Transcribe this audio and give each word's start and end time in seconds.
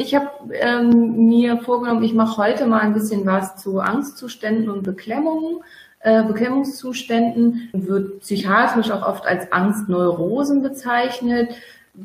ich 0.00 0.14
habe 0.14 0.30
ähm, 0.54 1.26
mir 1.28 1.58
vorgenommen, 1.58 2.02
ich 2.02 2.14
mache 2.14 2.38
heute 2.38 2.66
mal 2.66 2.80
ein 2.80 2.94
bisschen 2.94 3.26
was 3.26 3.56
zu 3.56 3.80
Angstzuständen 3.80 4.70
und 4.70 4.82
Beklemmungen. 4.82 5.58
Äh, 6.00 6.24
Beklemmungszuständen 6.24 7.68
wird 7.74 8.20
psychiatrisch 8.20 8.90
auch 8.90 9.06
oft 9.06 9.26
als 9.26 9.52
Angstneurosen 9.52 10.62
bezeichnet. 10.62 11.50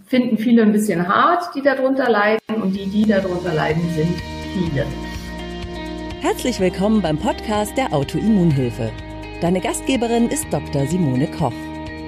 Finden 0.07 0.37
viele 0.37 0.63
ein 0.63 0.73
bisschen 0.73 1.07
hart, 1.07 1.55
die 1.55 1.61
darunter 1.61 2.09
leiden 2.09 2.61
und 2.61 2.73
die, 2.73 2.87
die 2.87 3.07
darunter 3.07 3.53
leiden, 3.53 3.83
sind 3.95 4.15
viele. 4.53 4.85
Herzlich 6.19 6.59
willkommen 6.59 7.01
beim 7.01 7.17
Podcast 7.17 7.77
der 7.77 7.93
Autoimmunhilfe. 7.93 8.91
Deine 9.39 9.61
Gastgeberin 9.61 10.29
ist 10.29 10.45
Dr. 10.51 10.85
Simone 10.87 11.27
Koch. 11.27 11.53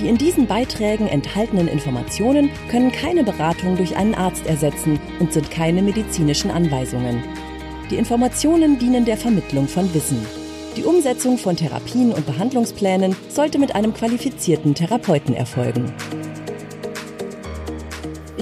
Die 0.00 0.08
in 0.08 0.16
diesen 0.16 0.46
Beiträgen 0.46 1.08
enthaltenen 1.08 1.66
Informationen 1.66 2.50
können 2.70 2.92
keine 2.92 3.24
Beratung 3.24 3.76
durch 3.76 3.96
einen 3.96 4.14
Arzt 4.14 4.46
ersetzen 4.46 5.00
und 5.18 5.32
sind 5.32 5.50
keine 5.50 5.82
medizinischen 5.82 6.50
Anweisungen. 6.50 7.24
Die 7.90 7.96
Informationen 7.96 8.78
dienen 8.78 9.04
der 9.04 9.16
Vermittlung 9.16 9.66
von 9.66 9.92
Wissen. 9.94 10.24
Die 10.76 10.84
Umsetzung 10.84 11.38
von 11.38 11.56
Therapien 11.56 12.12
und 12.12 12.26
Behandlungsplänen 12.26 13.16
sollte 13.28 13.58
mit 13.58 13.74
einem 13.74 13.92
qualifizierten 13.92 14.74
Therapeuten 14.74 15.34
erfolgen. 15.34 15.92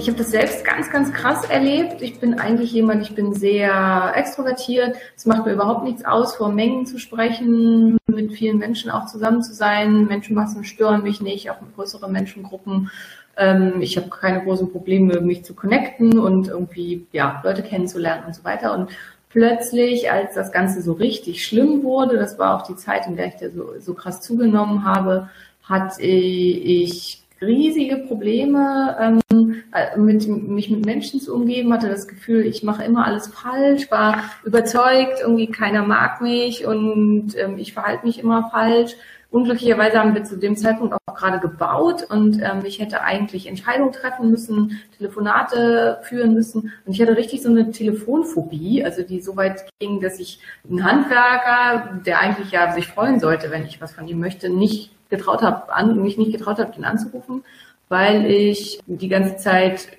Ich 0.07 0.13
habe 0.13 0.23
das 0.23 0.31
selbst 0.31 0.63
ganz, 0.63 0.89
ganz 0.89 1.11
krass 1.11 1.43
erlebt. 1.49 2.01
Ich 2.01 2.21
bin 2.21 2.39
eigentlich 2.39 2.71
jemand, 2.71 3.01
ich 3.01 3.13
bin 3.13 3.33
sehr 3.33 4.13
extrovertiert. 4.15 4.95
Es 5.17 5.25
macht 5.25 5.45
mir 5.45 5.51
überhaupt 5.51 5.83
nichts 5.83 6.05
aus, 6.05 6.37
vor 6.37 6.49
Mengen 6.49 6.85
zu 6.85 6.97
sprechen, 6.97 7.97
mit 8.07 8.31
vielen 8.31 8.57
Menschen 8.57 8.89
auch 8.89 9.07
zusammen 9.07 9.43
zu 9.43 9.53
sein. 9.53 10.05
Menschenmassen 10.05 10.63
stören 10.63 11.03
mich 11.03 11.19
nicht, 11.19 11.51
auch 11.51 11.57
größere 11.75 12.09
Menschengruppen. 12.09 12.89
Ähm, 13.35 13.81
ich 13.81 13.97
habe 13.97 14.07
keine 14.07 14.45
großen 14.45 14.71
Probleme, 14.71 15.19
mich 15.19 15.43
zu 15.43 15.53
connecten 15.53 16.17
und 16.17 16.47
irgendwie 16.47 17.05
ja 17.11 17.41
Leute 17.43 17.61
kennenzulernen 17.61 18.23
und 18.27 18.33
so 18.33 18.45
weiter. 18.45 18.73
Und 18.75 18.91
plötzlich, 19.27 20.09
als 20.09 20.35
das 20.35 20.53
Ganze 20.53 20.81
so 20.81 20.93
richtig 20.93 21.45
schlimm 21.45 21.83
wurde, 21.83 22.15
das 22.15 22.39
war 22.39 22.55
auch 22.55 22.65
die 22.65 22.77
Zeit, 22.77 23.07
in 23.07 23.17
der 23.17 23.27
ich 23.27 23.35
da 23.35 23.49
so, 23.49 23.73
so 23.81 23.93
krass 23.93 24.21
zugenommen 24.21 24.85
habe, 24.85 25.29
hatte 25.63 26.01
ich 26.01 27.26
riesige 27.41 27.97
Probleme, 27.97 29.21
ähm, 29.31 29.63
äh, 29.71 29.97
mit, 29.97 30.27
mich 30.27 30.69
mit 30.69 30.85
Menschen 30.85 31.19
zu 31.19 31.33
umgeben, 31.33 31.73
hatte 31.73 31.89
das 31.89 32.07
Gefühl, 32.07 32.45
ich 32.45 32.63
mache 32.63 32.83
immer 32.83 33.05
alles 33.05 33.27
falsch, 33.27 33.89
war 33.91 34.23
überzeugt, 34.43 35.21
irgendwie 35.21 35.47
keiner 35.47 35.83
mag 35.83 36.21
mich 36.21 36.65
und 36.65 37.35
ähm, 37.37 37.57
ich 37.57 37.73
verhalte 37.73 38.05
mich 38.05 38.19
immer 38.19 38.49
falsch. 38.49 38.95
Unglücklicherweise 39.29 39.99
haben 39.99 40.15
wir 40.15 40.23
zu 40.23 40.37
dem 40.37 40.55
Zeitpunkt 40.55 40.93
auch 40.93 41.15
gerade 41.15 41.39
gebaut 41.39 42.03
und 42.09 42.41
ähm, 42.41 42.63
ich 42.63 42.79
hätte 42.79 43.01
eigentlich 43.01 43.47
Entscheidungen 43.47 43.91
treffen 43.91 44.31
müssen, 44.31 44.79
Telefonate 44.97 45.99
führen 46.03 46.33
müssen 46.33 46.71
und 46.85 46.93
ich 46.93 47.01
hatte 47.01 47.17
richtig 47.17 47.41
so 47.41 47.49
eine 47.49 47.71
Telefonphobie, 47.71 48.85
also 48.85 49.03
die 49.03 49.19
so 49.19 49.35
weit 49.35 49.65
ging, 49.79 49.99
dass 49.99 50.19
ich 50.19 50.39
einen 50.69 50.85
Handwerker, 50.85 51.99
der 52.05 52.19
eigentlich 52.19 52.51
ja 52.51 52.71
sich 52.73 52.87
freuen 52.87 53.19
sollte, 53.19 53.51
wenn 53.51 53.65
ich 53.65 53.81
was 53.81 53.93
von 53.93 54.07
ihm 54.07 54.19
möchte, 54.19 54.49
nicht 54.49 54.91
getraut 55.09 55.41
habe, 55.41 55.73
an, 55.73 56.01
mich 56.01 56.17
nicht 56.17 56.31
getraut 56.31 56.59
habe, 56.59 56.71
den 56.73 56.85
anzurufen, 56.85 57.43
weil 57.89 58.25
ich 58.25 58.79
die 58.85 59.09
ganze 59.09 59.35
Zeit 59.35 59.89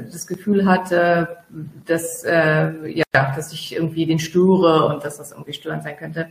das 0.00 0.26
Gefühl 0.26 0.66
hatte, 0.66 1.38
dass 1.86 2.24
äh, 2.24 2.88
ja, 2.88 3.04
dass 3.12 3.52
ich 3.52 3.74
irgendwie 3.74 4.06
den 4.06 4.18
störe 4.18 4.86
und 4.86 5.04
dass 5.04 5.18
das 5.18 5.32
irgendwie 5.32 5.52
störend 5.52 5.82
sein 5.82 5.96
könnte. 5.96 6.28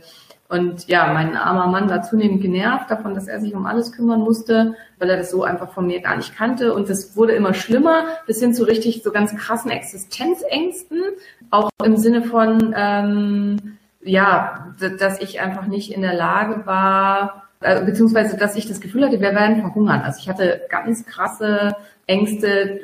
Und 0.48 0.88
ja, 0.88 1.12
mein 1.12 1.36
armer 1.36 1.66
Mann 1.66 1.90
war 1.90 2.02
zunehmend 2.02 2.40
genervt 2.40 2.90
davon, 2.90 3.14
dass 3.14 3.28
er 3.28 3.40
sich 3.40 3.54
um 3.54 3.66
alles 3.66 3.92
kümmern 3.92 4.20
musste, 4.20 4.74
weil 4.98 5.10
er 5.10 5.18
das 5.18 5.30
so 5.30 5.44
einfach 5.44 5.72
von 5.72 5.86
mir 5.86 6.00
gar 6.00 6.16
nicht 6.16 6.34
kannte. 6.34 6.72
Und 6.72 6.88
das 6.88 7.16
wurde 7.16 7.32
immer 7.32 7.52
schlimmer, 7.52 8.04
bis 8.26 8.40
hin 8.40 8.54
zu 8.54 8.64
richtig 8.64 9.02
so 9.02 9.12
ganz 9.12 9.36
krassen 9.36 9.70
Existenzängsten, 9.70 11.02
auch 11.50 11.68
im 11.84 11.98
Sinne 11.98 12.22
von 12.22 12.74
ähm, 12.74 13.78
ja, 14.02 14.74
dass 14.98 15.20
ich 15.20 15.40
einfach 15.40 15.66
nicht 15.66 15.92
in 15.92 16.02
der 16.02 16.14
Lage 16.14 16.66
war, 16.66 17.48
äh, 17.60 17.84
beziehungsweise 17.84 18.36
dass 18.36 18.56
ich 18.56 18.66
das 18.66 18.80
Gefühl 18.80 19.04
hatte, 19.04 19.20
wir 19.20 19.34
werden 19.34 19.60
verhungern. 19.60 20.02
Also 20.02 20.20
ich 20.20 20.28
hatte 20.28 20.62
ganz 20.68 21.04
krasse 21.06 21.76
Ängste, 22.06 22.80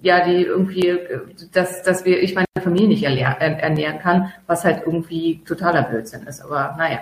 ja, 0.00 0.24
die 0.24 0.42
irgendwie, 0.42 0.98
dass, 1.52 1.82
dass 1.82 2.04
wir, 2.04 2.22
ich 2.22 2.34
meine 2.34 2.46
Familie 2.62 2.88
nicht 2.88 3.02
ernähren 3.02 3.98
kann, 3.98 4.32
was 4.46 4.64
halt 4.64 4.82
irgendwie 4.86 5.42
totaler 5.44 5.82
Blödsinn 5.82 6.26
ist. 6.26 6.40
Aber 6.40 6.74
naja. 6.78 7.00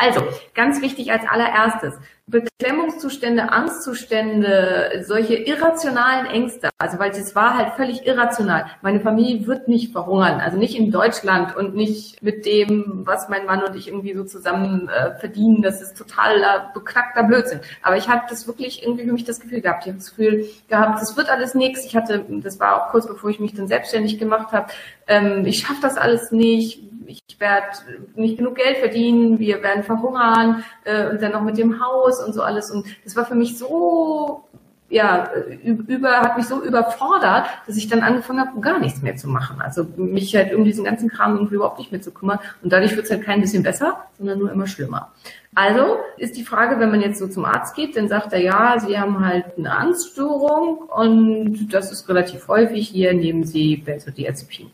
Also, 0.00 0.22
ganz 0.54 0.80
wichtig 0.80 1.12
als 1.12 1.28
allererstes, 1.28 1.92
Beklemmungszustände, 2.26 3.52
Angstzustände, 3.52 5.02
solche 5.06 5.34
irrationalen 5.34 6.24
Ängste, 6.24 6.70
also 6.78 6.98
weil 6.98 7.10
es 7.10 7.34
war 7.34 7.54
halt 7.58 7.74
völlig 7.74 8.06
irrational. 8.06 8.64
Meine 8.80 9.00
Familie 9.00 9.46
wird 9.46 9.68
nicht 9.68 9.92
verhungern, 9.92 10.40
also 10.40 10.56
nicht 10.56 10.74
in 10.74 10.90
Deutschland 10.90 11.54
und 11.54 11.74
nicht 11.74 12.22
mit 12.22 12.46
dem, 12.46 13.02
was 13.04 13.28
mein 13.28 13.44
Mann 13.44 13.62
und 13.62 13.76
ich 13.76 13.88
irgendwie 13.88 14.14
so 14.14 14.24
zusammen 14.24 14.88
äh, 14.88 15.18
verdienen. 15.18 15.60
Das 15.60 15.82
ist 15.82 15.98
totaler 15.98 16.70
beknackter 16.72 17.24
Blödsinn. 17.24 17.60
Aber 17.82 17.98
ich 17.98 18.08
hatte 18.08 18.26
das 18.30 18.46
wirklich 18.46 18.82
irgendwie 18.82 19.04
für 19.04 19.12
mich 19.12 19.24
das 19.24 19.40
Gefühl 19.40 19.60
gehabt. 19.60 19.84
Ich 19.84 19.88
habe 19.88 19.98
das 19.98 20.16
Gefühl 20.16 20.46
gehabt, 20.68 21.02
das 21.02 21.14
wird 21.14 21.28
alles 21.28 21.54
nichts. 21.54 21.84
Ich 21.84 21.94
hatte, 21.94 22.24
das 22.26 22.58
war 22.58 22.76
auch 22.80 22.90
kurz 22.90 23.06
bevor 23.06 23.28
ich 23.28 23.38
mich 23.40 23.52
dann 23.52 23.68
selbstständig 23.68 24.18
gemacht 24.18 24.52
habe. 24.52 24.68
Ähm, 25.08 25.44
ich 25.44 25.58
schaffe 25.58 25.82
das 25.82 25.98
alles 25.98 26.32
nicht 26.32 26.89
ich 27.10 27.40
werde 27.40 27.66
nicht 28.14 28.38
genug 28.38 28.54
Geld 28.54 28.78
verdienen, 28.78 29.38
wir 29.38 29.62
werden 29.62 29.82
verhungern 29.82 30.64
äh, 30.84 31.08
und 31.08 31.20
dann 31.20 31.32
noch 31.32 31.42
mit 31.42 31.58
dem 31.58 31.84
Haus 31.84 32.22
und 32.24 32.32
so 32.32 32.42
alles. 32.42 32.70
Und 32.70 32.86
das 33.04 33.16
war 33.16 33.24
für 33.24 33.34
mich 33.34 33.58
so, 33.58 34.44
ja, 34.88 35.30
über, 35.62 36.20
hat 36.20 36.36
mich 36.36 36.46
so 36.46 36.62
überfordert, 36.62 37.46
dass 37.66 37.76
ich 37.76 37.88
dann 37.88 38.00
angefangen 38.00 38.40
habe, 38.40 38.60
gar 38.60 38.78
nichts 38.78 39.02
mehr 39.02 39.16
zu 39.16 39.28
machen. 39.28 39.60
Also 39.60 39.86
mich 39.96 40.34
halt 40.34 40.54
um 40.54 40.64
diesen 40.64 40.84
ganzen 40.84 41.08
Kram 41.08 41.34
irgendwie 41.36 41.56
überhaupt 41.56 41.78
nicht 41.78 41.92
mehr 41.92 42.00
zu 42.00 42.12
kümmern. 42.12 42.38
Und 42.62 42.72
dadurch 42.72 42.94
wird 42.94 43.06
es 43.06 43.10
halt 43.10 43.24
kein 43.24 43.40
bisschen 43.40 43.62
besser, 43.62 44.04
sondern 44.18 44.38
nur 44.38 44.50
immer 44.50 44.66
schlimmer. 44.66 45.12
Also 45.54 45.98
ist 46.16 46.36
die 46.36 46.44
Frage, 46.44 46.78
wenn 46.78 46.90
man 46.90 47.00
jetzt 47.00 47.18
so 47.18 47.26
zum 47.26 47.44
Arzt 47.44 47.74
geht, 47.74 47.96
dann 47.96 48.08
sagt 48.08 48.32
er, 48.32 48.40
ja, 48.40 48.78
Sie 48.78 48.98
haben 48.98 49.24
halt 49.24 49.58
eine 49.58 49.76
Angststörung 49.76 50.78
und 50.78 51.68
das 51.72 51.90
ist 51.90 52.08
relativ 52.08 52.46
häufig. 52.48 52.88
Hier 52.88 53.12
nehmen 53.14 53.44
Sie 53.44 53.76
Benzodiazepin. 53.76 54.70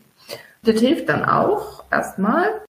Das 0.67 0.81
hilft 0.81 1.07
dann 1.07 1.23
auch 1.23 1.85
erstmal, 1.89 2.61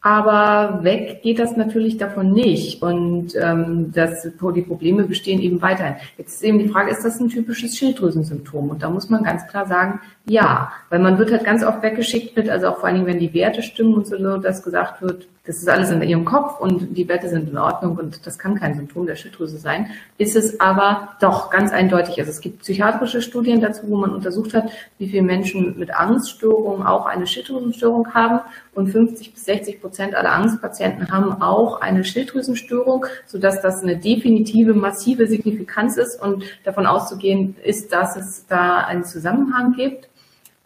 aber 0.00 0.84
weg 0.84 1.22
geht 1.22 1.40
das 1.40 1.56
natürlich 1.56 1.96
davon 1.96 2.32
nicht. 2.32 2.82
Und 2.82 3.34
ähm, 3.34 3.90
das, 3.92 4.22
die 4.22 4.62
Probleme 4.62 5.04
bestehen 5.04 5.40
eben 5.40 5.60
weiterhin. 5.60 5.96
Jetzt 6.16 6.34
ist 6.34 6.44
eben 6.44 6.60
die 6.60 6.68
Frage, 6.68 6.90
ist 6.90 7.04
das 7.04 7.18
ein 7.18 7.28
typisches 7.28 7.76
Schilddrüsensymptom? 7.76 8.70
Und 8.70 8.82
da 8.82 8.90
muss 8.90 9.10
man 9.10 9.24
ganz 9.24 9.46
klar 9.48 9.66
sagen, 9.66 10.00
ja. 10.26 10.72
Weil 10.90 11.00
man 11.00 11.18
wird 11.18 11.32
halt 11.32 11.44
ganz 11.44 11.64
oft 11.64 11.82
weggeschickt 11.82 12.36
mit, 12.36 12.48
also 12.48 12.68
auch 12.68 12.76
vor 12.76 12.86
allen 12.86 12.96
Dingen, 12.96 13.06
wenn 13.06 13.18
die 13.18 13.34
Werte 13.34 13.62
stimmen 13.62 13.94
und 13.94 14.06
so, 14.06 14.36
dass 14.36 14.62
gesagt 14.62 15.02
wird, 15.02 15.26
das 15.48 15.56
ist 15.56 15.68
alles 15.68 15.90
in 15.90 16.02
ihrem 16.02 16.26
Kopf 16.26 16.60
und 16.60 16.94
die 16.94 17.08
Werte 17.08 17.30
sind 17.30 17.48
in 17.48 17.56
Ordnung 17.56 17.96
und 17.96 18.26
das 18.26 18.38
kann 18.38 18.56
kein 18.56 18.76
Symptom 18.76 19.06
der 19.06 19.16
Schilddrüse 19.16 19.56
sein, 19.56 19.88
ist 20.18 20.36
es 20.36 20.60
aber 20.60 21.16
doch 21.22 21.48
ganz 21.48 21.72
eindeutig. 21.72 22.18
Also 22.18 22.30
es 22.30 22.42
gibt 22.42 22.60
psychiatrische 22.60 23.22
Studien 23.22 23.62
dazu, 23.62 23.88
wo 23.88 23.96
man 23.96 24.12
untersucht 24.12 24.52
hat, 24.52 24.70
wie 24.98 25.08
viele 25.08 25.22
Menschen 25.22 25.78
mit 25.78 25.90
Angststörungen 25.98 26.86
auch 26.86 27.06
eine 27.06 27.26
Schilddrüsenstörung 27.26 28.12
haben 28.12 28.40
und 28.74 28.88
50 28.88 29.32
bis 29.32 29.46
60 29.46 29.80
Prozent 29.88 30.14
aller 30.14 30.32
Angstpatienten 30.34 31.10
haben 31.10 31.40
auch 31.40 31.80
eine 31.80 32.04
Schilddrüsenstörung, 32.04 33.06
sodass 33.26 33.62
das 33.62 33.82
eine 33.82 33.96
definitive, 33.96 34.74
massive 34.74 35.26
Signifikanz 35.26 35.96
ist 35.96 36.20
und 36.20 36.44
davon 36.64 36.86
auszugehen 36.86 37.56
ist, 37.64 37.90
dass 37.90 38.14
es 38.16 38.46
da 38.46 38.80
einen 38.80 39.04
Zusammenhang 39.04 39.72
gibt. 39.72 40.10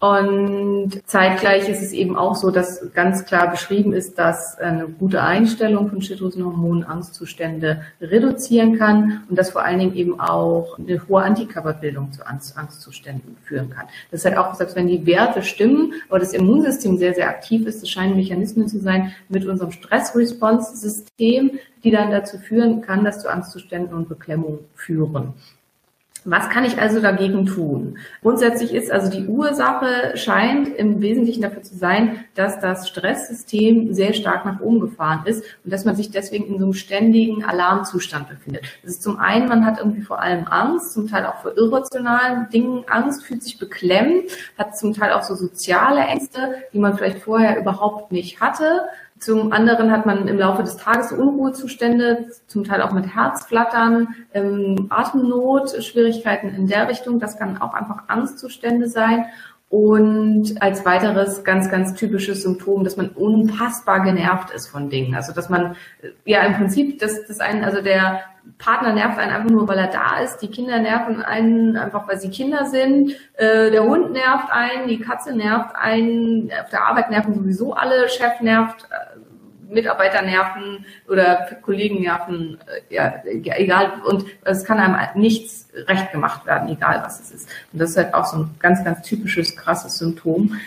Und 0.03 1.01
zeitgleich 1.07 1.69
ist 1.69 1.81
es 1.81 1.93
eben 1.93 2.17
auch 2.17 2.35
so, 2.35 2.51
dass 2.51 2.93
ganz 2.93 3.25
klar 3.25 3.53
beschrieben 3.53 3.93
ist, 3.93 4.19
dass 4.19 4.59
eine 4.59 4.89
gute 4.89 5.23
Einstellung 5.23 5.91
von 5.91 6.03
Schilddrüsenhormonen 6.03 6.83
Angstzustände 6.83 7.83
reduzieren 8.01 8.77
kann 8.77 9.23
und 9.31 9.39
dass 9.39 9.51
vor 9.51 9.63
allen 9.63 9.79
Dingen 9.79 9.95
eben 9.95 10.19
auch 10.19 10.77
eine 10.77 11.07
hohe 11.07 11.23
Antikörperbildung 11.23 12.11
zu 12.11 12.27
Angstzuständen 12.27 13.37
führen 13.45 13.71
kann. 13.71 13.87
Das 14.11 14.23
ist 14.23 14.25
halt 14.25 14.39
auch, 14.39 14.55
selbst 14.55 14.75
wenn 14.75 14.89
die 14.89 15.07
Werte 15.07 15.45
stimmen, 15.45 15.93
aber 16.09 16.19
das 16.19 16.33
Immunsystem 16.33 16.99
sehr, 16.99 17.15
sehr 17.15 17.29
aktiv 17.29 17.65
ist, 17.65 17.81
das 17.83 17.89
scheinen 17.89 18.17
Mechanismen 18.17 18.67
zu 18.67 18.81
sein 18.81 19.13
mit 19.29 19.47
unserem 19.47 19.71
Stress-Response-System, 19.71 21.61
die 21.85 21.91
dann 21.93 22.11
dazu 22.11 22.39
führen 22.39 22.81
kann, 22.81 23.05
dass 23.05 23.23
zu 23.23 23.31
Angstzuständen 23.31 23.95
und 23.97 24.09
Beklemmungen 24.09 24.59
führen. 24.75 25.35
Was 26.25 26.49
kann 26.51 26.65
ich 26.65 26.79
also 26.79 27.01
dagegen 27.01 27.47
tun? 27.47 27.99
Grundsätzlich 28.23 28.73
ist 28.73 28.93
also 28.93 29.11
die 29.11 29.27
Ursache 29.27 30.17
scheint 30.17 30.69
im 30.69 31.01
Wesentlichen 31.01 31.43
dafür 31.43 31.63
zu 31.63 31.77
sein, 31.77 32.25
dass 32.35 32.61
das 32.61 32.89
Stresssystem 32.89 33.93
sehr 33.93 34.13
stark 34.13 34.45
nach 34.45 34.61
oben 34.61 34.79
gefahren 34.79 35.23
ist 35.25 35.45
und 35.65 35.73
dass 35.73 35.85
man 35.85 35.97
sich 35.97 36.11
deswegen 36.11 36.47
in 36.47 36.59
so 36.59 36.65
einem 36.65 36.75
ständigen 36.75 37.45
Alarmzustand 37.45 38.29
befindet. 38.29 38.65
Das 38.83 38.93
ist 38.93 39.03
zum 39.03 39.19
einen, 39.19 39.49
man 39.49 39.67
hat 39.67 39.79
irgendwie 39.79 40.03
vor 40.03 40.21
allem 40.21 40.47
Angst, 40.47 40.93
zum 40.93 41.09
Teil 41.09 41.27
auch 41.27 41.43
vor 41.43 41.57
irrationalen 41.57 42.49
Dingen 42.51 42.85
Angst, 42.89 43.25
fühlt 43.25 43.43
sich 43.43 43.59
beklemmt, 43.59 44.31
hat 44.57 44.79
zum 44.79 44.95
Teil 44.95 45.13
auch 45.13 45.23
so 45.23 45.35
soziale 45.35 46.03
Ängste, 46.03 46.55
die 46.73 46.79
man 46.79 46.97
vielleicht 46.97 47.19
vorher 47.19 47.59
überhaupt 47.59 48.13
nicht 48.13 48.41
hatte. 48.41 48.83
Zum 49.23 49.53
anderen 49.53 49.93
hat 49.93 50.05
man 50.05 50.27
im 50.27 50.37
Laufe 50.37 50.65
des 50.65 50.77
Tages 50.79 51.13
Unruhezustände, 51.13 52.27
zum 52.49 52.65
Teil 52.65 52.83
auch 52.83 52.91
mit 52.91 53.15
Herzflattern, 53.15 54.17
ähm, 54.35 54.89
Atemnot, 54.91 55.81
Schwierigkeiten 55.85 56.49
in 56.49 56.67
der 56.67 56.89
Richtung. 56.89 57.21
Das 57.21 57.39
kann 57.39 57.63
auch 57.63 57.73
einfach 57.73 58.09
Angstzustände 58.09 58.89
sein. 58.89 59.27
Und 59.73 60.61
als 60.61 60.85
weiteres 60.85 61.45
ganz, 61.45 61.71
ganz 61.71 61.95
typisches 61.95 62.43
Symptom, 62.43 62.85
dass 62.85 62.99
man 62.99 63.09
unpassbar 63.09 64.01
genervt 64.03 64.51
ist 64.51 64.67
von 64.67 64.91
Dingen. 64.91 65.15
Also 65.15 65.33
dass 65.33 65.49
man 65.49 65.77
ja 66.27 66.43
im 66.43 66.53
Prinzip, 66.53 66.99
dass 66.99 67.27
das 67.27 67.41
einen, 67.41 67.65
also 67.65 67.81
der 67.81 68.21
Partner 68.59 68.93
nervt 68.93 69.17
einen 69.17 69.33
einfach 69.33 69.49
nur, 69.49 69.67
weil 69.69 69.79
er 69.79 69.87
da 69.87 70.19
ist. 70.19 70.41
Die 70.43 70.51
Kinder 70.51 70.79
nerven 70.79 71.23
einen 71.23 71.79
einfach, 71.79 72.07
weil 72.07 72.19
sie 72.19 72.29
Kinder 72.29 72.67
sind. 72.67 73.13
Äh, 73.39 73.71
der 73.71 73.85
Hund 73.85 74.13
nervt 74.13 74.51
einen, 74.51 74.89
die 74.89 75.01
Katze 75.01 75.35
nervt 75.35 75.75
einen. 75.75 76.51
Auf 76.63 76.69
der 76.69 76.85
Arbeit 76.85 77.11
nerven 77.11 77.33
sowieso 77.33 77.73
alle. 77.73 78.11
Chef 78.11 78.43
nervt, 78.43 78.87
äh, 78.91 79.17
Mitarbeiter 79.73 80.23
nerven 80.23 80.85
oder 81.09 81.49
Kollegen 81.63 82.03
nerven. 82.03 82.59
Äh, 82.91 82.95
ja, 82.95 83.23
egal. 83.25 83.93
Und 84.07 84.27
es 84.45 84.65
kann 84.65 84.79
einem 84.79 84.97
nichts 85.21 85.69
recht 85.87 86.13
gemacht 86.13 86.47
werden, 86.47 86.69
egal 86.69 87.03
was 87.05 87.21
es 87.21 87.31
ist. 87.33 87.49
Und 87.73 87.81
das 87.81 87.91
ist 87.91 87.97
halt 87.97 88.15
auch 88.15 88.27
so 88.27 88.39
ein 88.39 88.55
ganz, 88.59 88.85
ganz 88.85 89.03
typisches, 89.03 89.57
krasses 89.57 89.99
Symptom. 89.99 90.59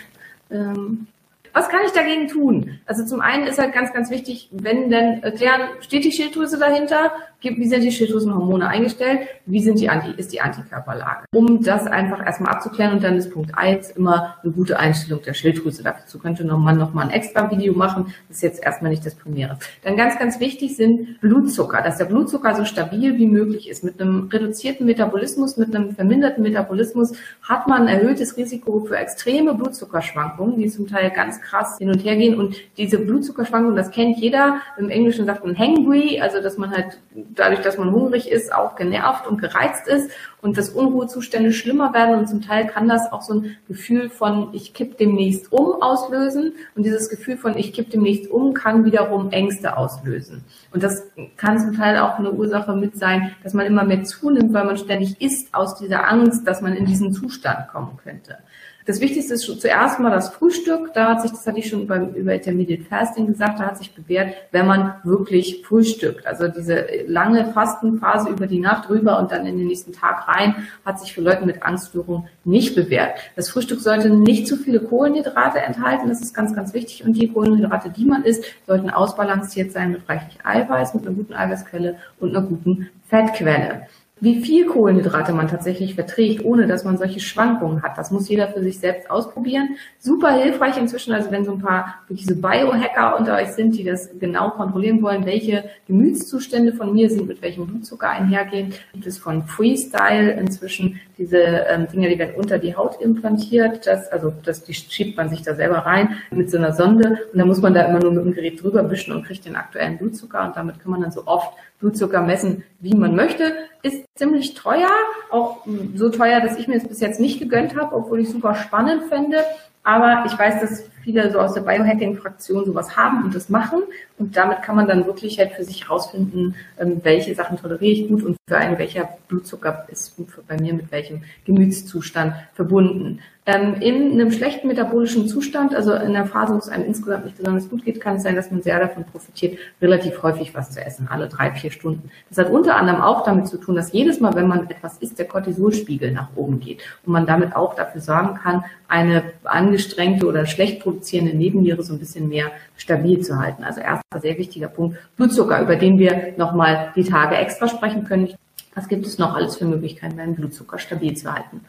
Ähm, 0.50 1.06
was 1.52 1.70
kann 1.70 1.80
ich 1.86 1.92
dagegen 1.92 2.28
tun? 2.28 2.80
Also 2.84 3.06
zum 3.06 3.22
einen 3.22 3.46
ist 3.46 3.58
halt 3.58 3.72
ganz, 3.72 3.90
ganz 3.94 4.10
wichtig, 4.10 4.50
wenn 4.52 4.90
denn 4.90 5.22
erklären, 5.22 5.62
steht 5.80 6.04
die 6.04 6.12
Schilddrüse 6.12 6.58
dahinter? 6.58 7.12
Wie 7.42 7.68
sind 7.68 7.82
die 7.82 7.92
Schilddrüsenhormone 7.92 8.66
eingestellt? 8.66 9.20
Wie 9.44 9.62
sind 9.62 9.78
die 9.78 9.88
Anti, 9.88 10.12
ist 10.16 10.32
die 10.32 10.40
Antikörperlage? 10.40 11.26
Um 11.34 11.62
das 11.62 11.86
einfach 11.86 12.24
erstmal 12.24 12.52
abzuklären 12.52 12.94
und 12.94 13.04
dann 13.04 13.16
ist 13.16 13.30
Punkt 13.30 13.56
eins 13.56 13.90
immer 13.90 14.36
eine 14.42 14.52
gute 14.52 14.78
Einstellung 14.78 15.22
der 15.22 15.34
Schilddrüse. 15.34 15.82
Dazu 15.82 16.18
könnte 16.18 16.44
man 16.44 16.78
noch 16.78 16.94
mal 16.94 17.02
ein 17.02 17.10
extra 17.10 17.50
Video 17.50 17.74
machen. 17.74 18.14
Das 18.28 18.38
ist 18.38 18.42
jetzt 18.42 18.62
erstmal 18.62 18.90
nicht 18.90 19.04
das 19.04 19.14
Primäre. 19.14 19.58
Dann 19.84 19.96
ganz, 19.96 20.18
ganz 20.18 20.40
wichtig 20.40 20.76
sind 20.76 21.20
Blutzucker, 21.20 21.82
dass 21.82 21.98
der 21.98 22.06
Blutzucker 22.06 22.56
so 22.56 22.64
stabil 22.64 23.16
wie 23.18 23.26
möglich 23.26 23.68
ist. 23.68 23.84
Mit 23.84 24.00
einem 24.00 24.28
reduzierten 24.32 24.86
Metabolismus, 24.86 25.56
mit 25.56 25.74
einem 25.74 25.94
verminderten 25.94 26.42
Metabolismus 26.42 27.12
hat 27.42 27.68
man 27.68 27.82
ein 27.82 28.00
erhöhtes 28.00 28.36
Risiko 28.36 28.80
für 28.80 28.96
extreme 28.96 29.54
Blutzuckerschwankungen, 29.54 30.58
die 30.58 30.68
zum 30.68 30.88
Teil 30.88 31.10
ganz 31.10 31.40
krass 31.40 31.78
hin 31.78 31.90
und 31.90 31.98
her 31.98 32.16
gehen. 32.16 32.34
Und 32.34 32.56
diese 32.76 32.98
Blutzuckerschwankungen, 32.98 33.76
das 33.76 33.90
kennt 33.90 34.18
jeder. 34.18 34.60
Im 34.78 34.88
Englischen 34.88 35.26
sagt 35.26 35.44
man 35.44 35.56
hangry, 35.56 36.20
also 36.20 36.42
dass 36.42 36.58
man 36.58 36.70
halt 36.70 36.98
dadurch, 37.36 37.60
dass 37.60 37.78
man 37.78 37.92
hungrig 37.92 38.30
ist, 38.30 38.52
auch 38.52 38.76
genervt 38.76 39.26
und 39.26 39.40
gereizt 39.40 39.86
ist 39.86 40.10
und 40.42 40.58
dass 40.58 40.70
Unruhezustände 40.70 41.52
schlimmer 41.52 41.92
werden 41.94 42.18
und 42.18 42.28
zum 42.28 42.42
Teil 42.42 42.66
kann 42.66 42.88
das 42.88 43.12
auch 43.12 43.22
so 43.22 43.34
ein 43.34 43.56
Gefühl 43.68 44.10
von 44.10 44.48
ich 44.52 44.74
kipp 44.74 44.98
demnächst 44.98 45.52
um 45.52 45.80
auslösen 45.82 46.54
und 46.74 46.84
dieses 46.84 47.08
Gefühl 47.08 47.36
von 47.36 47.56
ich 47.56 47.72
kipp 47.72 47.90
demnächst 47.90 48.30
um 48.30 48.54
kann 48.54 48.84
wiederum 48.84 49.30
Ängste 49.30 49.76
auslösen. 49.76 50.44
Und 50.72 50.82
das 50.82 51.04
kann 51.36 51.58
zum 51.58 51.76
Teil 51.76 51.98
auch 51.98 52.18
eine 52.18 52.32
Ursache 52.32 52.74
mit 52.74 52.96
sein, 52.96 53.34
dass 53.42 53.54
man 53.54 53.66
immer 53.66 53.84
mehr 53.84 54.04
zunimmt, 54.04 54.52
weil 54.52 54.64
man 54.64 54.76
ständig 54.76 55.20
isst 55.20 55.54
aus 55.54 55.76
dieser 55.76 56.08
Angst, 56.08 56.46
dass 56.46 56.60
man 56.60 56.74
in 56.74 56.86
diesen 56.86 57.12
Zustand 57.12 57.68
kommen 57.68 57.98
könnte. 58.02 58.38
Das 58.86 59.00
Wichtigste 59.00 59.34
ist 59.34 59.42
zuerst 59.42 59.98
mal 59.98 60.10
das 60.10 60.28
Frühstück. 60.28 60.94
Da 60.94 61.08
hat 61.08 61.22
sich, 61.22 61.32
das 61.32 61.44
hatte 61.44 61.58
ich 61.58 61.68
schon 61.68 61.88
beim, 61.88 62.14
über 62.14 62.34
Intermediate 62.34 62.84
Fasting 62.84 63.26
gesagt, 63.26 63.58
da 63.58 63.66
hat 63.66 63.78
sich 63.78 63.92
bewährt, 63.92 64.32
wenn 64.52 64.64
man 64.64 64.94
wirklich 65.02 65.64
frühstückt. 65.66 66.24
Also 66.24 66.46
diese 66.46 66.86
lange 67.08 67.46
Fastenphase 67.52 68.30
über 68.30 68.46
die 68.46 68.60
Nacht 68.60 68.88
rüber 68.88 69.18
und 69.18 69.32
dann 69.32 69.44
in 69.44 69.58
den 69.58 69.66
nächsten 69.66 69.92
Tag 69.92 70.28
rein, 70.28 70.68
hat 70.84 71.00
sich 71.00 71.12
für 71.12 71.20
Leute 71.20 71.44
mit 71.44 71.64
Angststörung 71.64 72.28
nicht 72.44 72.76
bewährt. 72.76 73.18
Das 73.34 73.48
Frühstück 73.48 73.80
sollte 73.80 74.08
nicht 74.08 74.46
zu 74.46 74.56
viele 74.56 74.78
Kohlenhydrate 74.78 75.58
enthalten. 75.58 76.08
Das 76.08 76.22
ist 76.22 76.32
ganz, 76.32 76.54
ganz 76.54 76.72
wichtig. 76.72 77.04
Und 77.04 77.14
die 77.14 77.26
Kohlenhydrate, 77.26 77.90
die 77.90 78.04
man 78.04 78.22
isst, 78.22 78.44
sollten 78.68 78.90
ausbalanciert 78.90 79.72
sein 79.72 79.90
mit 79.90 80.08
reichlich 80.08 80.38
Eiweiß, 80.44 80.94
mit 80.94 81.04
einer 81.04 81.16
guten 81.16 81.34
Eiweißquelle 81.34 81.96
und 82.20 82.36
einer 82.36 82.46
guten 82.46 82.88
Fettquelle. 83.08 83.88
Wie 84.18 84.40
viel 84.40 84.64
Kohlenhydrate 84.64 85.34
man 85.34 85.46
tatsächlich 85.46 85.94
verträgt, 85.94 86.42
ohne 86.42 86.66
dass 86.66 86.84
man 86.84 86.96
solche 86.96 87.20
Schwankungen 87.20 87.82
hat, 87.82 87.98
das 87.98 88.10
muss 88.10 88.30
jeder 88.30 88.48
für 88.48 88.62
sich 88.62 88.78
selbst 88.78 89.10
ausprobieren. 89.10 89.76
Super 89.98 90.32
hilfreich 90.32 90.78
inzwischen, 90.78 91.12
also 91.12 91.30
wenn 91.30 91.44
so 91.44 91.52
ein 91.52 91.58
paar 91.58 91.96
diese 92.08 92.34
Biohacker 92.34 93.18
unter 93.18 93.36
euch 93.36 93.48
sind, 93.48 93.76
die 93.76 93.84
das 93.84 94.08
genau 94.18 94.52
kontrollieren 94.52 95.02
wollen, 95.02 95.26
welche 95.26 95.64
Gemütszustände 95.86 96.72
von 96.72 96.94
mir 96.94 97.10
sind, 97.10 97.28
mit 97.28 97.42
welchem 97.42 97.66
Blutzucker 97.66 98.08
einhergehen, 98.08 98.72
gibt 98.94 99.06
es 99.06 99.18
von 99.18 99.42
Freestyle 99.42 100.32
inzwischen 100.32 100.98
diese 101.18 101.36
ähm, 101.36 101.86
Dinge, 101.92 102.08
die 102.08 102.18
werden 102.18 102.36
unter 102.36 102.58
die 102.58 102.74
Haut 102.74 102.98
implantiert, 103.02 103.86
das, 103.86 104.10
also 104.10 104.32
das, 104.42 104.64
die 104.64 104.72
schiebt 104.72 105.18
man 105.18 105.28
sich 105.28 105.42
da 105.42 105.54
selber 105.54 105.80
rein 105.80 106.16
mit 106.30 106.50
so 106.50 106.56
einer 106.56 106.72
Sonde 106.72 107.18
und 107.32 107.38
dann 107.38 107.48
muss 107.48 107.60
man 107.60 107.74
da 107.74 107.82
immer 107.82 107.98
nur 107.98 108.12
mit 108.12 108.24
dem 108.24 108.32
Gerät 108.32 108.62
drüber 108.62 108.90
wischen 108.90 109.12
und 109.12 109.26
kriegt 109.26 109.44
den 109.44 109.56
aktuellen 109.56 109.98
Blutzucker 109.98 110.46
und 110.46 110.56
damit 110.56 110.80
kann 110.80 110.90
man 110.90 111.02
dann 111.02 111.12
so 111.12 111.26
oft 111.26 111.52
Blutzucker 111.80 112.22
messen, 112.22 112.64
wie 112.80 112.94
man 112.94 113.14
möchte. 113.14 113.52
Ist 113.86 114.04
ziemlich 114.16 114.54
teuer, 114.54 114.90
auch 115.30 115.64
so 115.94 116.08
teuer, 116.08 116.40
dass 116.40 116.58
ich 116.58 116.66
mir 116.66 116.74
es 116.74 116.88
bis 116.88 116.98
jetzt 116.98 117.20
nicht 117.20 117.38
gegönnt 117.38 117.76
habe, 117.76 117.94
obwohl 117.94 118.18
ich 118.18 118.28
super 118.28 118.56
spannend 118.56 119.04
fände. 119.04 119.44
Aber 119.84 120.24
ich 120.26 120.36
weiß, 120.36 120.60
dass 120.60 120.82
viele 121.04 121.30
so 121.30 121.38
aus 121.38 121.54
der 121.54 121.60
Biohacking-Fraktion 121.60 122.64
sowas 122.64 122.96
haben 122.96 123.22
und 123.22 123.32
das 123.32 123.48
machen. 123.48 123.84
Und 124.18 124.36
damit 124.36 124.62
kann 124.62 124.74
man 124.74 124.88
dann 124.88 125.06
wirklich 125.06 125.38
halt 125.38 125.52
für 125.52 125.62
sich 125.62 125.88
rausfinden, 125.88 126.56
ähm, 126.80 127.00
welche 127.04 127.32
Sachen 127.36 127.58
toleriere 127.58 127.92
ich 127.92 128.08
gut 128.08 128.24
und 128.24 128.36
für 128.48 128.56
einen 128.56 128.76
welcher 128.76 129.08
Blutzucker 129.28 129.86
ist 129.88 130.16
bei 130.48 130.60
mir 130.60 130.74
mit 130.74 130.90
welchem 130.90 131.22
Gemütszustand 131.44 132.34
verbunden. 132.54 133.20
Ähm, 133.48 133.74
in 133.74 134.12
einem 134.12 134.32
schlechten 134.32 134.66
metabolischen 134.66 135.28
Zustand, 135.28 135.72
also 135.72 135.94
in 135.94 136.14
der 136.14 136.26
Phase, 136.26 136.52
wo 136.52 136.58
es 136.58 136.68
einem 136.68 136.84
insgesamt 136.84 137.26
nicht 137.26 137.36
besonders 137.36 137.70
gut 137.70 137.84
geht, 137.84 138.00
kann 138.00 138.16
es 138.16 138.24
sein, 138.24 138.34
dass 138.34 138.50
man 138.50 138.60
sehr 138.60 138.80
davon 138.80 139.04
profitiert, 139.04 139.56
relativ 139.80 140.20
häufig 140.24 140.52
was 140.52 140.72
zu 140.72 140.84
essen, 140.84 141.06
alle 141.08 141.28
drei, 141.28 141.52
vier 141.52 141.70
Stunden. 141.70 142.10
Das 142.28 142.38
hat 142.38 142.50
unter 142.50 142.74
anderem 142.74 143.00
auch 143.00 143.22
damit 143.22 143.46
zu 143.46 143.58
tun, 143.58 143.76
dass 143.76 143.92
jedes 143.92 144.18
Mal, 144.18 144.34
wenn 144.34 144.48
man 144.48 144.68
etwas 144.68 144.98
isst, 144.98 145.20
der 145.20 145.28
Cortisolspiegel 145.28 146.10
nach 146.10 146.30
oben 146.34 146.58
geht 146.58 146.80
und 147.04 147.12
man 147.12 147.24
damit 147.24 147.54
auch 147.54 147.76
dafür 147.76 148.00
sorgen 148.00 148.34
kann, 148.34 148.64
eine 148.88 149.22
angestrengte 149.44 150.26
oder 150.26 150.44
schlecht 150.46 150.82
produzierende 150.82 151.36
Nebenniere 151.36 151.84
so 151.84 151.92
ein 151.92 152.00
bisschen 152.00 152.28
mehr 152.28 152.50
stabil 152.76 153.20
zu 153.20 153.38
halten. 153.38 153.62
Also 153.62 153.80
erster 153.80 154.20
sehr 154.20 154.38
wichtiger 154.38 154.68
Punkt, 154.68 154.98
Blutzucker, 155.16 155.62
über 155.62 155.76
den 155.76 156.00
wir 156.00 156.34
nochmal 156.36 156.92
die 156.96 157.04
Tage 157.04 157.36
extra 157.36 157.68
sprechen 157.68 158.04
können. 158.06 158.34
Was 158.74 158.88
gibt 158.88 159.06
es 159.06 159.18
noch 159.18 159.36
alles 159.36 159.56
für 159.56 159.66
Möglichkeiten, 159.66 160.16
meinen 160.16 160.34
Blutzucker 160.34 160.80
stabil 160.80 161.16
zu 161.16 161.32
halten? 161.32 161.60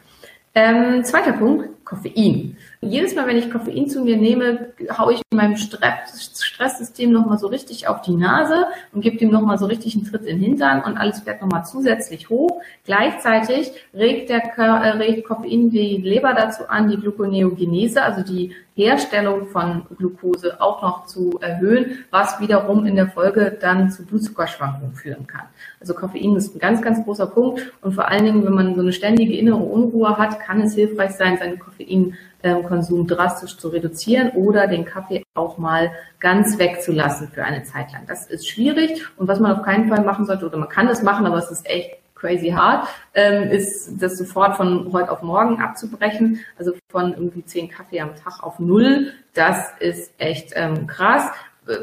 Ähm, 0.59 1.03
zweiter 1.03 1.33
Punkt, 1.33 1.69
Koffein. 1.87 2.57
Jedes 2.81 3.15
Mal, 3.15 3.27
wenn 3.27 3.37
ich 3.37 3.49
Koffein 3.49 3.87
zu 3.87 4.03
mir 4.03 4.17
nehme, 4.17 4.73
haue 4.97 5.13
ich 5.13 5.21
meinem 5.31 5.55
Stresssystem 5.55 7.13
nochmal 7.13 7.37
so 7.37 7.47
richtig 7.47 7.87
auf 7.87 8.01
die 8.01 8.15
Nase 8.15 8.65
und 8.91 8.99
gebe 9.01 9.17
dem 9.17 9.31
nochmal 9.31 9.57
so 9.57 9.67
richtig 9.67 9.95
einen 9.95 10.03
Tritt 10.03 10.23
in 10.23 10.39
den 10.39 10.49
Hintern 10.49 10.83
und 10.83 10.97
alles 10.97 11.21
fährt 11.21 11.41
nochmal 11.41 11.65
zusätzlich 11.65 12.29
hoch. 12.29 12.61
Gleichzeitig 12.83 13.71
regt, 13.93 14.29
der, 14.29 14.43
äh, 14.57 14.89
regt 14.97 15.25
Koffein 15.25 15.69
die 15.69 15.95
Leber 15.97 16.33
dazu 16.33 16.67
an, 16.67 16.89
die 16.89 16.97
Gluconeogenese, 16.97 18.01
also 18.01 18.21
die 18.21 18.53
Herstellung 18.77 19.47
von 19.47 19.87
Glucose 19.97 20.61
auch 20.61 20.83
noch 20.83 21.07
zu 21.07 21.39
erhöhen, 21.41 22.05
was 22.11 22.39
wiederum 22.39 22.85
in 22.85 22.95
der 22.95 23.07
Folge 23.07 23.57
dann 23.59 23.89
zu 23.89 24.05
Blutzuckerschwankungen 24.05 24.93
führen 24.93 25.25
kann. 25.25 25.47
Also 25.79 25.95
Koffein 25.95 26.35
ist 26.35 26.55
ein 26.55 26.59
ganz, 26.59 26.81
ganz 26.83 27.03
großer 27.03 27.25
Punkt 27.25 27.73
und 27.81 27.93
vor 27.93 28.07
allen 28.07 28.25
Dingen, 28.25 28.45
wenn 28.45 28.53
man 28.53 28.75
so 28.75 28.81
eine 28.81 28.93
ständige 28.93 29.35
innere 29.35 29.57
Unruhe 29.57 30.15
hat, 30.17 30.39
kann 30.39 30.61
es 30.61 30.75
hilfreich 30.75 31.11
sein, 31.11 31.37
seinen 31.37 31.57
Koffeinkonsum 31.77 33.07
drastisch 33.07 33.57
zu 33.57 33.69
reduzieren 33.69 34.29
oder 34.31 34.67
den 34.67 34.85
Kaffee 34.85 35.23
auch 35.33 35.57
mal 35.57 35.91
ganz 36.19 36.57
wegzulassen 36.57 37.29
für 37.29 37.43
eine 37.43 37.63
Zeit 37.63 37.91
lang. 37.91 38.03
Das 38.07 38.27
ist 38.27 38.47
schwierig 38.47 39.05
und 39.17 39.27
was 39.27 39.39
man 39.39 39.51
auf 39.51 39.63
keinen 39.63 39.89
Fall 39.89 40.03
machen 40.03 40.25
sollte, 40.25 40.45
oder 40.45 40.57
man 40.57 40.69
kann 40.69 40.87
es 40.87 41.03
machen, 41.03 41.25
aber 41.25 41.37
es 41.37 41.51
ist 41.51 41.67
echt 41.67 41.97
crazy 42.15 42.49
hard, 42.49 42.87
ähm, 43.13 43.51
ist 43.51 44.01
das 44.01 44.17
sofort 44.17 44.57
von 44.57 44.91
heute 44.91 45.11
auf 45.11 45.21
morgen 45.21 45.61
abzubrechen. 45.61 46.39
Also 46.57 46.73
von 46.89 47.13
irgendwie 47.13 47.45
zehn 47.45 47.69
Kaffee 47.69 48.01
am 48.01 48.15
Tag 48.15 48.41
auf 48.41 48.57
null. 48.57 49.13
Das 49.33 49.71
ist 49.79 50.11
echt 50.17 50.51
ähm, 50.55 50.87
krass. 50.87 51.29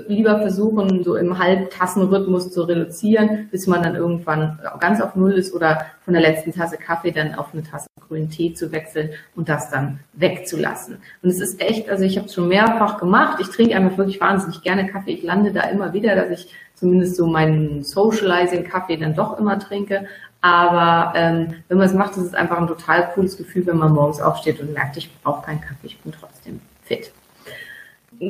Lieber 0.09 0.39
versuchen, 0.39 1.05
so 1.05 1.17
im 1.17 1.39
Halbtassenrhythmus 1.39 2.51
zu 2.51 2.63
reduzieren, 2.63 3.49
bis 3.51 3.67
man 3.67 3.83
dann 3.83 3.97
irgendwann 3.97 4.59
ganz 4.81 5.01
auf 5.01 5.15
Null 5.15 5.33
ist 5.33 5.55
oder 5.55 5.87
von 6.05 6.15
der 6.15 6.23
letzten 6.23 6.53
Tasse 6.53 6.77
Kaffee 6.77 7.11
dann 7.11 7.35
auf 7.35 7.49
eine 7.53 7.63
Tasse 7.63 7.87
grünen 8.09 8.31
Tee 8.31 8.55
zu 8.55 8.73
wechseln 8.73 9.11
und 9.35 9.49
das 9.49 9.71
dann 9.71 10.01
wegzulassen. 10.15 10.99
Und 11.23 11.31
es 11.31 11.41
ist 11.41 11.61
echt, 11.61 11.89
also 11.89 12.05
ich 12.05 12.17
habe 12.17 12.27
es 12.27 12.35
schon 12.35 12.49
mehrfach 12.49 12.99
gemacht. 12.99 13.39
Ich 13.41 13.49
trinke 13.49 13.77
einfach 13.77 13.99
wirklich 13.99 14.21
wahnsinnig 14.21 14.63
gerne 14.63 14.89
Kaffee. 14.89 15.13
Ich 15.13 15.23
lande 15.23 15.53
da 15.53 15.63
immer 15.63 15.93
wieder, 15.93 16.15
dass 16.15 16.31
ich 16.31 16.53
zumindest 16.75 17.17
so 17.17 17.27
meinen 17.27 17.83
Socializing-Kaffee 17.83 18.97
dann 18.97 19.15
doch 19.15 19.39
immer 19.39 19.59
trinke. 19.59 20.07
Aber 20.41 21.15
ähm, 21.17 21.55
wenn 21.69 21.79
man 21.79 21.87
es 21.87 21.95
macht, 21.95 22.13
ist 22.13 22.25
es 22.25 22.35
einfach 22.35 22.59
ein 22.59 22.67
total 22.67 23.11
cooles 23.15 23.37
Gefühl, 23.37 23.67
wenn 23.67 23.79
man 23.79 23.93
morgens 23.93 24.21
aufsteht 24.21 24.61
und 24.61 24.75
merkt, 24.75 24.97
ich 24.97 25.11
brauche 25.23 25.45
keinen 25.45 25.61
Kaffee, 25.61 25.87
ich 25.87 25.99
bin 26.01 26.13
trotzdem 26.13 26.61
fit 26.83 27.11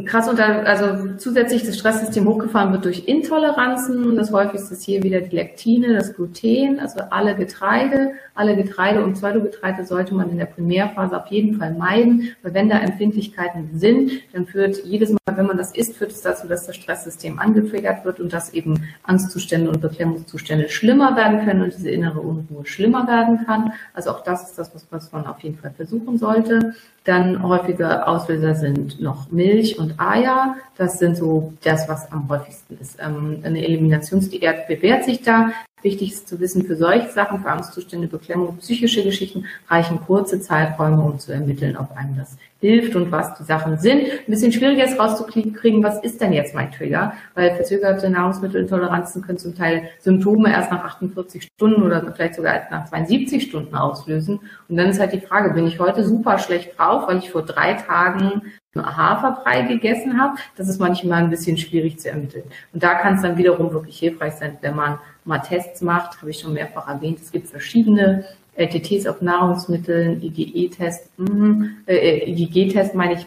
krass 0.04 0.28
unter, 0.28 0.66
also 0.66 1.16
zusätzlich 1.16 1.64
das 1.64 1.78
Stresssystem 1.78 2.26
hochgefahren 2.26 2.72
wird 2.72 2.84
durch 2.84 3.06
Intoleranzen. 3.06 4.16
Das 4.16 4.32
häufigste 4.32 4.74
ist 4.74 4.84
hier 4.84 5.02
wieder 5.02 5.20
die 5.20 5.34
Lektine, 5.34 5.94
das 5.94 6.14
Gluten, 6.14 6.80
also 6.80 7.00
alle 7.10 7.34
Getreide, 7.34 8.12
alle 8.34 8.56
Getreide 8.56 9.04
und 9.04 9.14
Pseudogetreide 9.14 9.84
sollte 9.84 10.14
man 10.14 10.30
in 10.30 10.38
der 10.38 10.46
Primärphase 10.46 11.16
auf 11.16 11.28
jeden 11.28 11.58
Fall 11.58 11.74
meiden, 11.74 12.34
weil 12.42 12.54
wenn 12.54 12.68
da 12.68 12.78
Empfindlichkeiten 12.78 13.70
sind, 13.74 14.10
dann 14.32 14.46
führt 14.46 14.84
jedes 14.84 15.10
Mal, 15.10 15.18
wenn 15.36 15.46
man 15.46 15.56
das 15.56 15.72
isst, 15.72 15.96
führt 15.96 16.10
es 16.10 16.22
dazu, 16.22 16.48
dass 16.48 16.66
das 16.66 16.76
Stresssystem 16.76 17.38
angetriggert 17.38 18.04
wird 18.04 18.20
und 18.20 18.32
dass 18.32 18.52
eben 18.52 18.88
Angstzustände 19.04 19.70
und 19.70 19.80
Beklemmungszustände 19.80 20.68
schlimmer 20.68 21.16
werden 21.16 21.44
können 21.44 21.62
und 21.62 21.74
diese 21.74 21.90
innere 21.90 22.20
Unruhe 22.20 22.66
schlimmer 22.66 23.06
werden 23.06 23.44
kann. 23.46 23.72
Also 23.92 24.10
auch 24.10 24.22
das 24.22 24.50
ist 24.50 24.58
das, 24.58 24.72
was 24.90 25.12
man 25.12 25.26
auf 25.26 25.40
jeden 25.40 25.58
Fall 25.58 25.72
versuchen 25.72 26.18
sollte. 26.18 26.74
Dann 27.04 27.42
häufige 27.42 28.06
Auslöser 28.06 28.54
sind 28.54 28.98
noch 29.00 29.30
Milch 29.30 29.78
und 29.78 29.84
Eier. 29.99 30.57
Das 30.76 30.99
sind 30.99 31.17
so 31.17 31.53
das, 31.62 31.88
was 31.88 32.11
am 32.11 32.29
häufigsten 32.29 32.79
ist. 32.81 32.99
Ähm, 33.00 33.41
eine 33.45 33.64
Eliminationsdiät 33.64 34.67
bewährt 34.67 35.05
sich 35.05 35.23
da. 35.23 35.50
Wichtig 35.85 36.12
ist 36.12 36.29
zu 36.29 36.41
wissen, 36.41 36.64
für 36.64 36.76
solche 36.76 37.11
Sachen, 37.11 37.43
für 37.43 37.50
Angstzustände, 37.50 38.09
Beklemmung, 38.09 38.57
psychische 38.57 39.05
Geschichten 39.05 39.45
reichen 39.69 40.00
kurze 40.00 40.41
Zeiträume, 40.41 41.03
um 41.03 41.19
zu 41.19 41.31
ermitteln, 41.31 41.76
ob 41.76 41.95
einem 41.95 42.17
das 42.17 42.38
hilft 42.61 42.97
und 42.97 43.12
was 43.12 43.37
die 43.37 43.45
Sachen 43.45 43.79
sind. 43.79 44.05
Ein 44.05 44.25
bisschen 44.26 44.50
schwieriger 44.50 44.85
ist 44.85 44.99
rauszukriegen, 44.99 45.83
was 45.83 46.03
ist 46.03 46.23
denn 46.23 46.33
jetzt 46.33 46.55
mein 46.55 46.73
Trigger? 46.73 47.12
Weil 47.35 47.55
verzögerte 47.55 48.09
Nahrungsmittelintoleranzen 48.09 49.21
können 49.21 49.37
zum 49.37 49.55
Teil 49.55 49.91
Symptome 50.00 50.50
erst 50.50 50.71
nach 50.71 50.85
48 50.85 51.43
Stunden 51.43 51.83
oder 51.83 52.00
vielleicht 52.14 52.37
sogar 52.37 52.55
erst 52.55 52.71
nach 52.71 52.88
72 52.88 53.43
Stunden 53.43 53.75
auslösen. 53.75 54.41
Und 54.71 54.76
dann 54.79 54.88
ist 54.88 54.99
halt 54.99 55.12
die 55.12 55.21
Frage, 55.21 55.53
bin 55.53 55.67
ich 55.67 55.79
heute 55.79 56.03
super 56.03 56.38
schlecht 56.38 56.79
drauf, 56.79 57.09
weil 57.09 57.19
ich 57.19 57.31
vor 57.31 57.43
drei 57.43 57.75
Tagen 57.75 58.41
Haferbrei 58.75 59.62
gegessen 59.62 60.21
habe? 60.21 60.37
Das 60.57 60.69
ist 60.69 60.81
manchmal 60.81 61.25
ein 61.25 61.31
bisschen 61.31 61.57
schwierig 61.57 61.99
zu 61.99 62.11
ermitteln. 62.11 62.45
Und 62.73 62.83
da 62.83 62.95
kann 62.95 63.14
es 63.14 63.23
dann 63.23 63.37
wiederum 63.37 63.73
wirklich 63.73 63.99
hilfreich 63.99 64.35
sein, 64.35 64.59
wenn 64.61 64.76
man 64.76 64.99
mal 65.25 65.38
Tests 65.38 65.81
macht, 65.81 66.21
habe 66.21 66.31
ich 66.31 66.40
schon 66.40 66.52
mehrfach 66.52 66.88
erwähnt. 66.88 67.21
Es 67.21 67.33
gibt 67.33 67.49
verschiedene 67.49 68.25
LTTs 68.57 69.07
auf 69.07 69.21
Nahrungsmitteln, 69.21 70.23
IgE-Test, 70.23 71.19
mhm, 71.19 71.78
äh, 71.87 72.31
IgG-Test 72.31 72.95
meine 72.95 73.14
ich, 73.14 73.26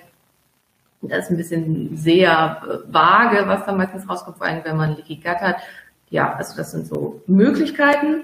das 1.01 1.25
ist 1.25 1.31
ein 1.31 1.37
bisschen 1.37 1.97
sehr 1.97 2.61
äh, 2.63 2.93
vage, 2.93 3.47
was 3.47 3.65
da 3.65 3.71
meistens 3.73 4.09
rauskommt, 4.09 4.37
vor 4.37 4.47
allem 4.47 4.63
wenn 4.63 4.77
man 4.77 4.95
Leaky 4.95 5.15
Gut 5.15 5.41
hat. 5.41 5.57
Ja, 6.09 6.33
also 6.33 6.55
das 6.55 6.71
sind 6.71 6.87
so 6.87 7.21
Möglichkeiten. 7.27 8.23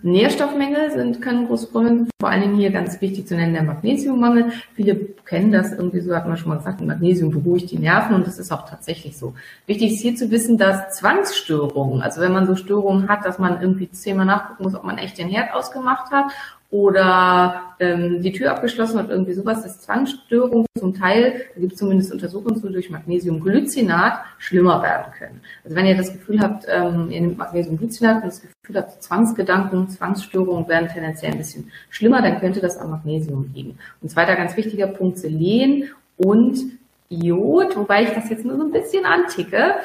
Nährstoffmängel 0.00 0.92
sind, 0.92 1.20
können 1.20 1.40
ein 1.40 1.46
großes 1.48 1.70
Problem 1.70 1.98
sein. 1.98 2.10
Vor 2.20 2.30
allen 2.30 2.42
Dingen 2.42 2.56
hier 2.56 2.70
ganz 2.70 3.00
wichtig 3.00 3.26
zu 3.26 3.34
nennen, 3.34 3.52
der 3.52 3.64
Magnesiummangel. 3.64 4.52
Viele 4.74 4.94
kennen 4.94 5.50
das 5.50 5.72
irgendwie 5.72 6.00
so, 6.00 6.14
hat 6.14 6.28
man 6.28 6.36
schon 6.36 6.50
mal 6.50 6.58
gesagt, 6.58 6.80
Magnesium 6.80 7.32
beruhigt 7.32 7.72
die 7.72 7.80
Nerven 7.80 8.14
und 8.14 8.24
das 8.24 8.38
ist 8.38 8.52
auch 8.52 8.68
tatsächlich 8.68 9.18
so. 9.18 9.34
Wichtig 9.66 9.94
ist 9.94 10.00
hier 10.00 10.14
zu 10.14 10.30
wissen, 10.30 10.56
dass 10.56 10.96
Zwangsstörungen, 10.96 12.00
also 12.00 12.20
wenn 12.20 12.32
man 12.32 12.46
so 12.46 12.54
Störungen 12.54 13.08
hat, 13.08 13.24
dass 13.24 13.40
man 13.40 13.60
irgendwie 13.60 13.90
zehnmal 13.90 14.26
nachgucken 14.26 14.62
muss, 14.62 14.76
ob 14.76 14.84
man 14.84 14.98
echt 14.98 15.18
den 15.18 15.28
Herd 15.28 15.52
ausgemacht 15.52 16.12
hat 16.12 16.32
oder 16.70 17.74
ähm, 17.80 18.20
die 18.20 18.32
Tür 18.32 18.50
abgeschlossen 18.50 18.98
hat, 18.98 19.08
irgendwie 19.08 19.32
sowas, 19.32 19.62
dass 19.62 19.80
Zwangsstörungen 19.80 20.66
zum 20.78 20.94
Teil, 20.94 21.44
da 21.54 21.60
gibt 21.60 21.72
es 21.72 21.78
zumindest 21.78 22.12
Untersuchungen 22.12 22.60
zu, 22.60 22.68
durch 22.68 22.90
Magnesiumglycinat 22.90 24.20
schlimmer 24.36 24.82
werden 24.82 25.12
können. 25.18 25.40
Also 25.64 25.76
wenn 25.76 25.86
ihr 25.86 25.96
das 25.96 26.12
Gefühl 26.12 26.40
habt, 26.40 26.66
ähm, 26.68 27.10
ihr 27.10 27.22
nehmt 27.22 27.38
Magnesiumglycinat 27.38 28.22
und 28.22 28.28
das 28.28 28.42
Gefühl 28.42 28.76
habt, 28.76 29.02
Zwangsgedanken, 29.02 29.88
Zwangsstörungen 29.88 30.68
werden 30.68 30.88
tendenziell 30.88 31.32
ein 31.32 31.38
bisschen 31.38 31.70
schlimmer, 31.88 32.20
dann 32.20 32.38
könnte 32.38 32.60
das 32.60 32.76
am 32.76 32.90
Magnesium 32.90 33.50
liegen. 33.54 33.78
Und 34.02 34.10
zweiter 34.10 34.36
ganz 34.36 34.56
wichtiger 34.56 34.88
Punkt, 34.88 35.18
Selen 35.18 35.90
und 36.18 36.77
Iod, 37.10 37.74
wobei 37.74 38.02
ich 38.02 38.10
das 38.10 38.28
jetzt 38.28 38.44
nur 38.44 38.58
so 38.58 38.64
ein 38.64 38.70
bisschen 38.70 39.06
anticke, 39.06 39.76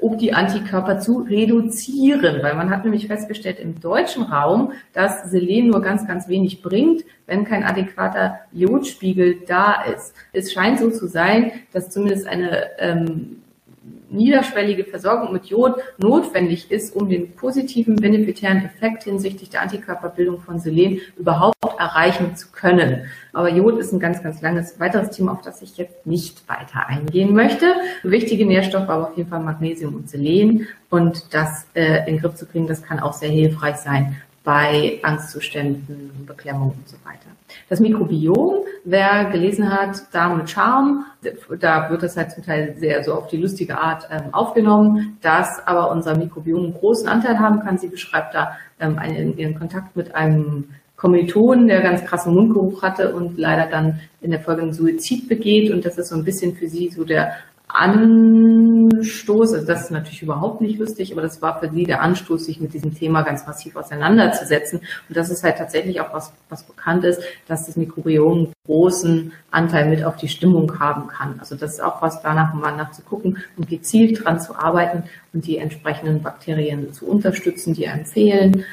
um 0.00 0.16
die 0.16 0.32
Antikörper 0.32 0.98
zu 0.98 1.18
reduzieren, 1.18 2.42
weil 2.42 2.54
man 2.54 2.70
hat 2.70 2.84
nämlich 2.84 3.06
festgestellt 3.06 3.58
im 3.58 3.80
deutschen 3.80 4.22
Raum, 4.22 4.72
dass 4.94 5.30
Selen 5.30 5.68
nur 5.68 5.82
ganz, 5.82 6.06
ganz 6.06 6.26
wenig 6.28 6.62
bringt, 6.62 7.04
wenn 7.26 7.44
kein 7.44 7.64
adäquater 7.64 8.40
Jodspiegel 8.52 9.40
da 9.46 9.82
ist. 9.82 10.14
Es 10.32 10.52
scheint 10.52 10.78
so 10.78 10.90
zu 10.90 11.06
sein, 11.06 11.52
dass 11.72 11.90
zumindest 11.90 12.26
eine 12.26 12.78
ähm, 12.78 13.39
niederschwellige 14.10 14.84
Versorgung 14.84 15.32
mit 15.32 15.46
Jod 15.46 15.76
notwendig 15.98 16.70
ist, 16.70 16.94
um 16.94 17.08
den 17.08 17.34
positiven 17.34 17.96
benefitären 17.96 18.64
Effekt 18.64 19.04
hinsichtlich 19.04 19.50
der 19.50 19.62
Antikörperbildung 19.62 20.40
von 20.40 20.58
Selen 20.58 21.00
überhaupt 21.16 21.56
erreichen 21.78 22.36
zu 22.36 22.48
können. 22.52 23.04
Aber 23.32 23.50
Jod 23.50 23.78
ist 23.78 23.92
ein 23.92 24.00
ganz, 24.00 24.22
ganz 24.22 24.42
langes 24.42 24.78
weiteres 24.78 25.10
Thema, 25.10 25.32
auf 25.32 25.42
das 25.42 25.62
ich 25.62 25.76
jetzt 25.76 26.06
nicht 26.06 26.48
weiter 26.48 26.86
eingehen 26.86 27.34
möchte. 27.34 27.74
Wichtige 28.02 28.46
Nährstoffe 28.46 28.88
aber 28.88 29.08
auf 29.08 29.16
jeden 29.16 29.28
Fall 29.28 29.40
Magnesium 29.40 29.94
und 29.94 30.10
Selen 30.10 30.66
und 30.90 31.32
das 31.32 31.66
äh, 31.74 32.00
in 32.00 32.16
den 32.16 32.20
Griff 32.20 32.34
zu 32.34 32.46
kriegen, 32.46 32.66
das 32.66 32.82
kann 32.82 33.00
auch 33.00 33.12
sehr 33.12 33.30
hilfreich 33.30 33.76
sein 33.76 34.16
bei 34.42 34.98
Angstzuständen, 35.02 36.24
Beklemmung 36.26 36.70
und 36.70 36.88
so 36.88 36.96
weiter. 37.04 37.26
Das 37.68 37.80
Mikrobiom, 37.80 38.64
wer 38.84 39.26
gelesen 39.26 39.70
hat, 39.70 40.02
Darm 40.12 40.38
mit 40.38 40.48
Charme, 40.48 41.04
da 41.58 41.90
wird 41.90 42.02
das 42.02 42.16
halt 42.16 42.32
zum 42.32 42.44
Teil 42.44 42.74
sehr 42.78 43.04
so 43.04 43.14
auf 43.14 43.26
die 43.28 43.36
lustige 43.36 43.78
Art 43.78 44.08
ähm, 44.10 44.32
aufgenommen, 44.32 45.18
dass 45.20 45.66
aber 45.66 45.90
unser 45.90 46.16
Mikrobiom 46.16 46.64
einen 46.64 46.74
großen 46.74 47.08
Anteil 47.08 47.38
haben 47.38 47.60
kann. 47.60 47.76
Sie 47.76 47.88
beschreibt 47.88 48.34
da 48.34 48.56
ähm, 48.78 48.98
einen, 48.98 49.36
ihren 49.36 49.58
Kontakt 49.58 49.94
mit 49.94 50.14
einem 50.14 50.70
Kommilitonen, 50.96 51.66
der 51.66 51.80
ganz 51.80 52.04
krassen 52.04 52.34
Mundgeruch 52.34 52.82
hatte 52.82 53.14
und 53.14 53.38
leider 53.38 53.66
dann 53.66 54.00
in 54.20 54.30
der 54.30 54.40
Folge 54.40 54.62
einen 54.62 54.74
Suizid 54.74 55.28
begeht. 55.28 55.72
Und 55.72 55.84
das 55.84 55.96
ist 55.96 56.08
so 56.08 56.14
ein 56.14 56.24
bisschen 56.24 56.54
für 56.54 56.68
sie 56.68 56.90
so 56.90 57.04
der 57.04 57.32
Anstoß, 57.72 59.54
also 59.54 59.66
das 59.66 59.82
ist 59.82 59.90
natürlich 59.90 60.22
überhaupt 60.22 60.60
nicht 60.60 60.78
lustig, 60.78 61.12
aber 61.12 61.22
das 61.22 61.40
war 61.40 61.60
für 61.60 61.70
sie 61.70 61.84
der 61.84 62.02
Anstoß, 62.02 62.44
sich 62.44 62.60
mit 62.60 62.74
diesem 62.74 62.94
Thema 62.94 63.22
ganz 63.22 63.46
massiv 63.46 63.76
auseinanderzusetzen. 63.76 64.80
Und 65.08 65.16
das 65.16 65.30
ist 65.30 65.44
halt 65.44 65.58
tatsächlich 65.58 66.00
auch 66.00 66.12
was, 66.12 66.32
was 66.48 66.64
bekannt 66.64 67.04
ist, 67.04 67.22
dass 67.46 67.66
das 67.66 67.76
Mikrobiom 67.76 68.38
einen 68.38 68.52
großen 68.66 69.32
Anteil 69.50 69.88
mit 69.88 70.04
auf 70.04 70.16
die 70.16 70.28
Stimmung 70.28 70.78
haben 70.78 71.08
kann. 71.08 71.38
Also 71.38 71.54
das 71.54 71.74
ist 71.74 71.80
auch 71.80 72.02
was, 72.02 72.22
danach 72.22 72.54
mal 72.54 72.76
nachzugucken 72.76 73.38
und 73.56 73.68
gezielt 73.68 74.24
dran 74.24 74.40
zu 74.40 74.56
arbeiten 74.56 75.04
und 75.32 75.46
die 75.46 75.58
entsprechenden 75.58 76.22
Bakterien 76.22 76.92
zu 76.92 77.06
unterstützen, 77.06 77.74
die 77.74 77.84
empfehlen 77.84 78.64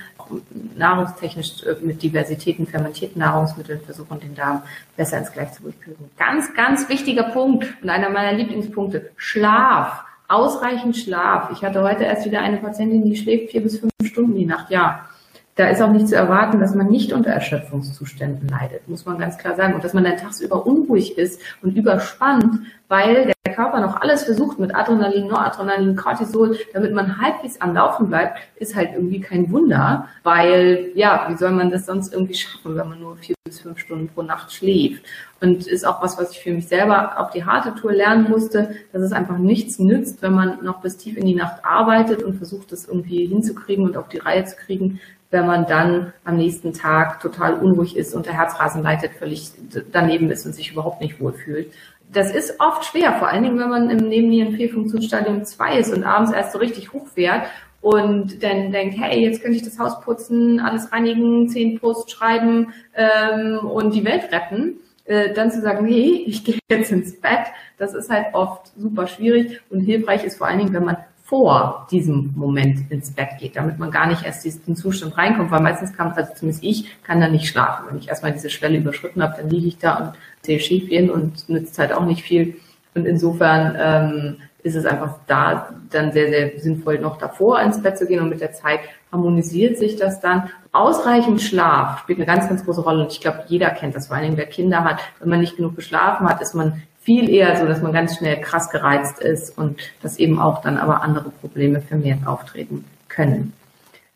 nahrungstechnisch 0.75 1.63
äh, 1.63 1.75
mit 1.81 2.01
Diversitäten 2.01 2.67
fermentierten 2.67 3.19
Nahrungsmitteln 3.19 3.81
versuchen, 3.81 4.19
den 4.19 4.35
Darm 4.35 4.63
besser 4.95 5.17
ins 5.17 5.31
Gleichgewicht 5.31 5.79
zu 5.83 5.91
bringen. 5.91 6.11
Ganz, 6.17 6.53
ganz 6.55 6.89
wichtiger 6.89 7.23
Punkt 7.23 7.65
und 7.81 7.89
einer 7.89 8.09
meiner 8.09 8.33
Lieblingspunkte. 8.33 9.11
Schlaf. 9.15 10.03
Ausreichend 10.29 10.97
Schlaf. 10.97 11.51
Ich 11.53 11.63
hatte 11.63 11.81
heute 11.83 12.03
erst 12.03 12.25
wieder 12.25 12.41
eine 12.41 12.57
Patientin, 12.57 13.05
die 13.05 13.15
schläft 13.15 13.51
vier 13.51 13.63
bis 13.63 13.79
fünf 13.79 13.91
Stunden 14.03 14.35
die 14.35 14.45
Nacht. 14.45 14.69
Ja, 14.69 15.07
da 15.55 15.69
ist 15.69 15.81
auch 15.81 15.91
nicht 15.91 16.07
zu 16.07 16.15
erwarten, 16.15 16.59
dass 16.59 16.75
man 16.75 16.87
nicht 16.87 17.13
unter 17.13 17.31
Erschöpfungszuständen 17.31 18.47
leidet, 18.47 18.87
muss 18.87 19.05
man 19.05 19.17
ganz 19.17 19.37
klar 19.37 19.55
sagen. 19.55 19.73
Und 19.73 19.83
dass 19.83 19.93
man 19.93 20.03
dann 20.03 20.17
tagsüber 20.17 20.65
unruhig 20.65 21.17
ist 21.17 21.41
und 21.61 21.75
überspannt, 21.75 22.59
weil 22.87 23.25
der 23.25 23.33
Körper 23.57 23.79
noch 23.79 24.01
alles 24.01 24.23
versucht 24.23 24.59
mit 24.59 24.75
Adrenalin, 24.75 25.25
Noradrenalin, 25.25 25.95
Cortisol, 25.95 26.59
damit 26.73 26.93
man 26.93 27.19
halbwegs 27.19 27.59
am 27.59 27.73
Laufen 27.73 28.07
bleibt, 28.07 28.37
ist 28.57 28.75
halt 28.75 28.91
irgendwie 28.93 29.19
kein 29.19 29.51
Wunder, 29.51 30.07
weil, 30.21 30.91
ja, 30.93 31.25
wie 31.27 31.37
soll 31.37 31.49
man 31.49 31.71
das 31.71 31.87
sonst 31.87 32.13
irgendwie 32.13 32.35
schaffen, 32.35 32.75
wenn 32.75 32.87
man 32.87 32.99
nur 32.99 33.17
vier 33.17 33.35
bis 33.45 33.61
fünf 33.61 33.79
Stunden 33.79 34.09
pro 34.09 34.21
Nacht 34.21 34.53
schläft? 34.53 35.03
Und 35.41 35.65
ist 35.65 35.87
auch 35.87 36.03
was, 36.03 36.19
was 36.19 36.33
ich 36.33 36.39
für 36.39 36.53
mich 36.53 36.67
selber 36.67 37.19
auf 37.19 37.31
die 37.31 37.45
harte 37.45 37.73
Tour 37.73 37.93
lernen 37.93 38.29
musste, 38.29 38.75
dass 38.93 39.01
es 39.01 39.11
einfach 39.11 39.39
nichts 39.39 39.79
nützt, 39.79 40.21
wenn 40.21 40.33
man 40.33 40.63
noch 40.63 40.81
bis 40.81 40.97
tief 40.97 41.17
in 41.17 41.25
die 41.25 41.35
Nacht 41.35 41.65
arbeitet 41.65 42.21
und 42.21 42.35
versucht, 42.35 42.71
das 42.71 42.85
irgendwie 42.85 43.25
hinzukriegen 43.25 43.85
und 43.85 43.97
auf 43.97 44.07
die 44.07 44.19
Reihe 44.19 44.45
zu 44.45 44.55
kriegen, 44.55 44.99
wenn 45.29 45.45
man 45.45 45.65
dann 45.65 46.13
am 46.23 46.37
nächsten 46.37 46.73
Tag 46.73 47.19
total 47.21 47.55
unruhig 47.55 47.97
ist 47.97 48.13
und 48.13 48.25
der 48.25 48.33
Herzrasen 48.33 48.81
leitet, 48.81 49.13
völlig 49.13 49.51
daneben 49.91 50.29
ist 50.29 50.45
und 50.45 50.53
sich 50.53 50.71
überhaupt 50.71 51.01
nicht 51.01 51.19
wohlfühlt. 51.19 51.73
Das 52.11 52.33
ist 52.33 52.59
oft 52.59 52.85
schwer, 52.85 53.13
vor 53.13 53.27
allen 53.27 53.43
Dingen, 53.43 53.59
wenn 53.59 53.69
man 53.69 53.89
im 53.89 54.07
Nebennierenfehlfunktionsstadium 54.07 55.43
2 55.43 55.77
ist 55.77 55.93
und 55.93 56.03
abends 56.03 56.31
erst 56.31 56.53
so 56.53 56.59
richtig 56.59 56.93
hochfährt 56.93 57.47
und 57.81 58.43
dann 58.43 58.71
denkt, 58.71 58.97
hey, 58.97 59.23
jetzt 59.23 59.41
könnte 59.41 59.57
ich 59.57 59.63
das 59.63 59.77
Haus 59.77 59.99
putzen, 60.01 60.59
alles 60.59 60.91
reinigen, 60.91 61.49
zehn 61.49 61.79
Post 61.79 62.11
schreiben 62.11 62.73
ähm, 62.95 63.59
und 63.59 63.93
die 63.93 64.05
Welt 64.05 64.31
retten. 64.31 64.79
Äh, 65.05 65.33
dann 65.33 65.51
zu 65.51 65.61
sagen, 65.61 65.85
nee, 65.85 66.23
ich 66.25 66.43
gehe 66.43 66.59
jetzt 66.69 66.91
ins 66.91 67.19
Bett, 67.19 67.47
das 67.77 67.93
ist 67.93 68.09
halt 68.09 68.33
oft 68.33 68.73
super 68.77 69.07
schwierig 69.07 69.61
und 69.69 69.79
hilfreich 69.79 70.25
ist 70.25 70.37
vor 70.37 70.47
allen 70.47 70.59
Dingen, 70.59 70.73
wenn 70.73 70.83
man 70.83 70.97
vor 71.27 71.87
diesem 71.91 72.31
Moment 72.37 72.89
ins 72.89 73.11
Bett 73.11 73.31
geht, 73.37 73.57
damit 73.57 73.77
man 73.79 73.91
gar 73.91 74.07
nicht 74.07 74.23
erst 74.23 74.45
diesen 74.45 74.77
Zustand 74.77 75.17
reinkommt, 75.17 75.51
weil 75.51 75.59
meistens 75.59 75.91
kann, 75.91 76.13
also 76.13 76.33
zumindest 76.33 76.63
ich, 76.63 77.03
kann 77.03 77.19
da 77.19 77.27
nicht 77.27 77.49
schlafen. 77.49 77.87
Wenn 77.89 77.97
ich 77.97 78.07
erstmal 78.07 78.31
diese 78.31 78.49
Schwelle 78.49 78.77
überschritten 78.77 79.21
habe, 79.21 79.35
dann 79.37 79.49
liege 79.49 79.67
ich 79.67 79.77
da 79.77 79.97
und 79.97 80.13
sehe 80.41 80.61
schief 80.61 80.87
gehen 80.87 81.09
und 81.09 81.49
nützt 81.49 81.77
halt 81.79 81.91
auch 81.91 82.05
nicht 82.05 82.23
viel. 82.23 82.55
Und 82.95 83.05
insofern 83.05 83.75
ähm, 83.77 84.37
ist 84.63 84.75
es 84.75 84.85
einfach 84.85 85.15
da 85.27 85.69
dann 85.89 86.13
sehr, 86.13 86.29
sehr 86.29 86.59
sinnvoll, 86.61 86.99
noch 86.99 87.17
davor 87.17 87.59
ins 87.59 87.81
Bett 87.81 87.97
zu 87.97 88.07
gehen 88.07 88.21
und 88.21 88.29
mit 88.29 88.39
der 88.39 88.53
Zeit 88.53 88.79
harmonisiert 89.11 89.77
sich 89.77 89.97
das 89.97 90.21
dann. 90.21 90.49
Ausreichend 90.71 91.41
Schlaf 91.41 91.99
spielt 91.99 92.19
eine 92.19 92.25
ganz, 92.25 92.47
ganz 92.47 92.63
große 92.63 92.81
Rolle 92.81 93.03
und 93.03 93.11
ich 93.11 93.19
glaube, 93.19 93.43
jeder 93.47 93.69
kennt 93.71 93.95
das, 93.95 94.07
vor 94.07 94.15
allem 94.15 94.37
wer 94.37 94.45
Kinder 94.45 94.85
hat. 94.85 95.01
Wenn 95.19 95.29
man 95.29 95.41
nicht 95.41 95.57
genug 95.57 95.75
geschlafen 95.75 96.27
hat, 96.27 96.41
ist 96.41 96.55
man 96.55 96.83
viel 97.07 97.29
eher 97.29 97.55
so, 97.55 97.65
dass 97.65 97.81
man 97.81 97.93
ganz 97.93 98.17
schnell 98.17 98.41
krass 98.41 98.69
gereizt 98.69 99.19
ist 99.19 99.57
und 99.57 99.79
dass 100.01 100.19
eben 100.19 100.39
auch 100.39 100.61
dann 100.61 100.77
aber 100.77 101.03
andere 101.03 101.29
Probleme 101.29 101.79
vermehrt 101.79 102.27
auftreten 102.27 102.83
können. 103.07 103.53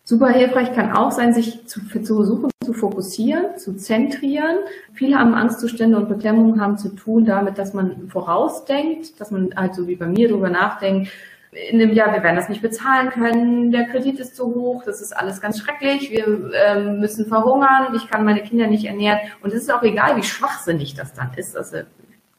Super 0.03 0.27
hilfreich 0.27 0.73
kann 0.73 0.91
auch 0.91 1.11
sein, 1.11 1.33
sich 1.33 1.65
zu, 1.67 1.79
zu 1.87 2.15
versuchen 2.17 2.51
zu 2.61 2.73
fokussieren, 2.73 3.57
zu 3.57 3.77
zentrieren. 3.77 4.57
Viele 4.93 5.17
haben 5.17 5.33
Angstzustände 5.35 5.95
und 5.95 6.09
Beklemmungen 6.09 6.59
haben 6.59 6.77
zu 6.77 6.89
tun 6.89 7.23
damit, 7.23 7.57
dass 7.57 7.73
man 7.73 8.09
vorausdenkt, 8.09 9.21
dass 9.21 9.31
man 9.31 9.55
halt 9.55 9.73
so 9.73 9.87
wie 9.87 9.95
bei 9.95 10.07
mir 10.07 10.27
drüber 10.27 10.49
nachdenkt, 10.49 11.09
in 11.53 11.81
einem 11.81 11.93
Jahr, 11.93 12.13
wir 12.13 12.23
werden 12.23 12.35
das 12.35 12.49
nicht 12.49 12.61
bezahlen 12.61 13.09
können, 13.09 13.71
der 13.71 13.85
Kredit 13.85 14.19
ist 14.19 14.35
zu 14.35 14.53
hoch, 14.53 14.83
das 14.85 15.01
ist 15.01 15.15
alles 15.15 15.39
ganz 15.39 15.59
schrecklich, 15.59 16.11
wir 16.11 16.51
ähm, 16.65 16.99
müssen 16.99 17.25
verhungern, 17.25 17.95
ich 17.95 18.09
kann 18.09 18.25
meine 18.25 18.41
Kinder 18.41 18.67
nicht 18.67 18.85
ernähren 18.85 19.19
und 19.41 19.53
es 19.53 19.63
ist 19.63 19.73
auch 19.73 19.83
egal, 19.83 20.17
wie 20.17 20.23
schwachsinnig 20.23 20.93
das 20.93 21.13
dann 21.13 21.31
ist. 21.35 21.55
Also 21.55 21.77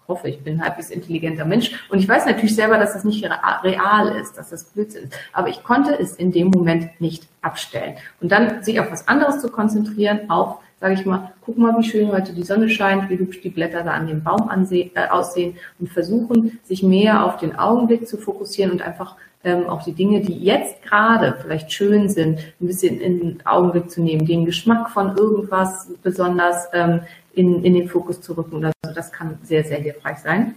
hoffe, 0.09 0.29
ich 0.29 0.43
bin 0.43 0.55
ein 0.55 0.65
halbwegs 0.65 0.91
intelligenter 0.91 1.45
Mensch. 1.45 1.87
Und 1.91 1.99
ich 1.99 2.09
weiß 2.09 2.27
natürlich 2.27 2.55
selber, 2.55 2.79
dass 2.79 2.93
das 2.93 3.05
nicht 3.05 3.25
real 3.25 4.17
ist, 4.17 4.37
dass 4.37 4.51
das 4.51 4.65
Blödsinn 4.65 5.05
ist. 5.05 5.15
Aber 5.33 5.49
ich 5.49 5.63
konnte 5.63 5.99
es 5.99 6.17
in 6.17 6.33
dem 6.33 6.49
Moment 6.49 7.01
nicht 7.01 7.29
abstellen. 7.41 7.97
Und 8.21 8.33
dann 8.33 8.63
sich 8.63 8.81
auf 8.81 8.91
was 8.91 9.09
anderes 9.09 9.41
zu 9.41 9.51
konzentrieren, 9.51 10.31
auf, 10.31 10.59
sage 10.81 10.95
ich 10.95 11.07
mal, 11.07 11.33
guck 11.43 11.59
mal, 11.59 11.77
wie 11.79 11.89
schön 11.89 12.13
heute 12.13 12.33
die 12.33 12.43
Sonne 12.43 12.69
scheint, 12.69 13.09
wie 13.11 13.19
hübsch 13.19 13.41
die 13.41 13.51
Blätter 13.51 13.83
da 13.83 13.93
an 13.93 14.07
dem 14.07 14.23
Baum 14.23 14.49
ansehen, 14.49 14.91
äh, 14.95 15.09
aussehen 15.09 15.57
und 15.79 15.89
versuchen, 15.89 16.61
sich 16.65 16.83
mehr 16.83 17.25
auf 17.25 17.37
den 17.37 17.57
Augenblick 17.57 18.09
zu 18.09 18.17
fokussieren 18.17 18.73
und 18.73 18.83
einfach 18.83 19.17
ähm, 19.45 19.69
auch 19.69 19.83
die 19.83 19.93
Dinge, 19.93 20.21
die 20.21 20.39
jetzt 20.39 20.83
gerade 20.83 21.37
vielleicht 21.41 21.73
schön 21.73 22.09
sind, 22.09 22.39
ein 22.61 22.67
bisschen 22.67 23.01
in 23.01 23.19
den 23.19 23.47
Augenblick 23.47 23.91
zu 23.91 24.03
nehmen, 24.03 24.27
den 24.27 24.45
Geschmack 24.45 24.91
von 24.91 25.17
irgendwas 25.17 25.91
besonders 26.03 26.69
ähm, 26.73 27.01
in, 27.35 27.65
in 27.65 27.75
den 27.75 27.89
Fokus 27.89 28.21
zu 28.21 28.35
rücken 28.35 28.57
oder 28.57 28.73
so. 28.85 28.93
Das 28.93 29.11
kann 29.13 29.39
sehr, 29.43 29.65
sehr 29.65 29.79
hilfreich 29.79 30.19
sein. 30.19 30.57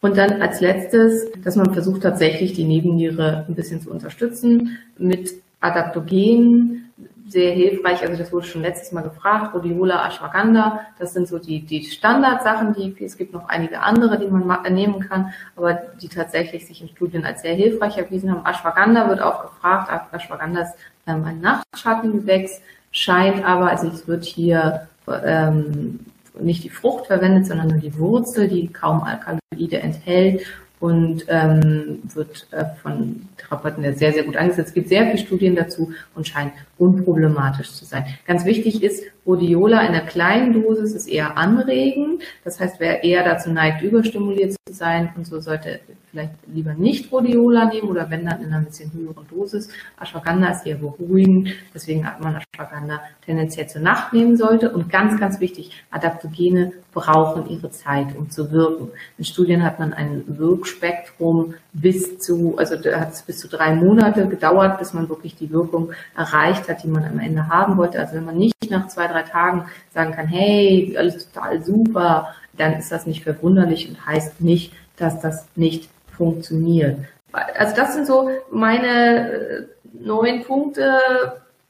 Und 0.00 0.16
dann 0.18 0.42
als 0.42 0.60
letztes, 0.60 1.32
dass 1.42 1.56
man 1.56 1.72
versucht 1.72 2.02
tatsächlich 2.02 2.52
die 2.52 2.64
Nebenniere 2.64 3.46
ein 3.48 3.54
bisschen 3.54 3.80
zu 3.80 3.90
unterstützen 3.90 4.78
mit 4.98 5.34
Adaptogenen, 5.60 6.85
sehr 7.28 7.52
hilfreich. 7.52 8.02
Also 8.02 8.16
das 8.16 8.32
wurde 8.32 8.46
schon 8.46 8.62
letztes 8.62 8.92
Mal 8.92 9.02
gefragt, 9.02 9.54
Rhodiola, 9.54 10.06
Ashwagandha. 10.06 10.80
Das 10.98 11.12
sind 11.12 11.28
so 11.28 11.38
die, 11.38 11.60
die 11.60 11.84
Standardsachen, 11.84 12.74
die 12.74 12.94
es 13.04 13.16
gibt 13.16 13.32
noch 13.32 13.48
einige 13.48 13.80
andere, 13.80 14.18
die 14.18 14.28
man 14.28 14.62
nehmen 14.72 15.00
kann, 15.00 15.32
aber 15.56 15.74
die 16.00 16.08
tatsächlich 16.08 16.66
sich 16.66 16.80
in 16.82 16.88
Studien 16.88 17.24
als 17.24 17.42
sehr 17.42 17.54
hilfreich 17.54 17.98
erwiesen 17.98 18.30
haben. 18.30 18.46
Ashwagandha 18.46 19.08
wird 19.08 19.20
auch 19.20 19.42
gefragt. 19.42 19.90
Ashwagandha 20.12 20.62
ist 20.62 20.74
ähm, 21.06 21.24
ein 21.24 21.40
Nachtschattengewächs, 21.40 22.60
scheint 22.92 23.44
aber, 23.44 23.70
also 23.70 23.88
es 23.88 24.06
wird 24.06 24.24
hier 24.24 24.88
ähm, 25.24 26.00
nicht 26.38 26.64
die 26.64 26.70
Frucht 26.70 27.06
verwendet, 27.06 27.46
sondern 27.46 27.68
nur 27.68 27.78
die 27.78 27.98
Wurzel, 27.98 28.48
die 28.48 28.68
kaum 28.68 29.02
Alkaloide 29.02 29.80
enthält 29.80 30.42
und 30.78 31.24
ähm, 31.28 32.02
wird 32.14 32.46
äh, 32.50 32.64
von 32.82 33.28
Therapeuten 33.38 33.82
sehr, 33.96 34.12
sehr 34.12 34.24
gut 34.24 34.36
eingesetzt. 34.36 34.68
Es 34.68 34.74
gibt 34.74 34.88
sehr 34.88 35.06
viele 35.06 35.18
Studien 35.18 35.56
dazu 35.56 35.92
und 36.14 36.28
scheint 36.28 36.52
unproblematisch 36.78 37.72
zu 37.72 37.84
sein. 37.84 38.04
Ganz 38.26 38.44
wichtig 38.44 38.82
ist, 38.82 39.02
Rhodiola 39.26 39.80
in 39.80 39.88
einer 39.88 40.06
kleinen 40.06 40.52
Dosis 40.52 40.92
ist 40.92 41.08
eher 41.08 41.36
anregend. 41.36 42.22
Das 42.44 42.60
heißt, 42.60 42.78
wer 42.78 43.02
eher 43.02 43.24
dazu 43.24 43.50
neigt, 43.50 43.82
überstimuliert 43.82 44.52
zu 44.52 44.72
sein 44.72 45.12
und 45.16 45.26
so 45.26 45.40
sollte 45.40 45.80
vielleicht 46.10 46.32
lieber 46.46 46.74
nicht 46.74 47.10
Rhodiola 47.12 47.66
nehmen 47.66 47.88
oder 47.88 48.08
wenn 48.10 48.24
dann 48.24 48.40
in 48.40 48.52
einer 48.52 48.64
bisschen 48.64 48.92
höheren 48.92 49.26
Dosis. 49.28 49.68
Ashwagandha 50.00 50.50
ist 50.50 50.66
eher 50.66 50.76
beruhigend, 50.76 51.50
deswegen 51.74 52.06
hat 52.06 52.20
man 52.20 52.36
Ashwagandha 52.36 53.00
tendenziell 53.24 53.68
zur 53.68 53.82
Nacht 53.82 54.12
nehmen 54.12 54.36
sollte. 54.36 54.70
Und 54.70 54.88
ganz, 54.90 55.18
ganz 55.18 55.40
wichtig, 55.40 55.72
Adaptogene 55.90 56.72
brauchen 56.94 57.50
ihre 57.50 57.70
Zeit, 57.70 58.16
um 58.16 58.30
zu 58.30 58.50
wirken. 58.50 58.88
In 59.18 59.24
Studien 59.24 59.62
hat 59.62 59.78
man 59.78 59.92
ein 59.92 60.24
Wirkspektrum 60.26 61.54
bis 61.74 62.18
zu, 62.18 62.56
also 62.56 62.76
da 62.76 63.00
hat 63.00 63.12
es 63.12 63.22
bis 63.22 63.38
zu 63.38 63.48
drei 63.48 63.74
Monate 63.74 64.26
gedauert, 64.28 64.78
bis 64.78 64.94
man 64.94 65.08
wirklich 65.08 65.36
die 65.36 65.50
Wirkung 65.50 65.90
erreicht 66.16 66.65
hat, 66.68 66.82
die 66.82 66.88
man 66.88 67.04
am 67.04 67.18
Ende 67.18 67.48
haben 67.48 67.76
wollte. 67.76 67.98
Also 67.98 68.14
wenn 68.14 68.24
man 68.24 68.36
nicht 68.36 68.70
nach 68.70 68.88
zwei, 68.88 69.06
drei 69.06 69.22
Tagen 69.22 69.66
sagen 69.92 70.12
kann, 70.12 70.26
hey, 70.26 70.94
alles 70.98 71.30
total 71.30 71.62
super, 71.62 72.34
dann 72.56 72.74
ist 72.74 72.90
das 72.90 73.06
nicht 73.06 73.22
verwunderlich 73.22 73.88
und 73.88 74.06
heißt 74.06 74.40
nicht, 74.40 74.72
dass 74.96 75.20
das 75.20 75.46
nicht 75.56 75.88
funktioniert. 76.16 76.98
Also 77.32 77.76
das 77.76 77.94
sind 77.94 78.06
so 78.06 78.30
meine 78.50 79.30
äh, 79.30 79.66
neun 79.92 80.42
Punkte. 80.44 80.98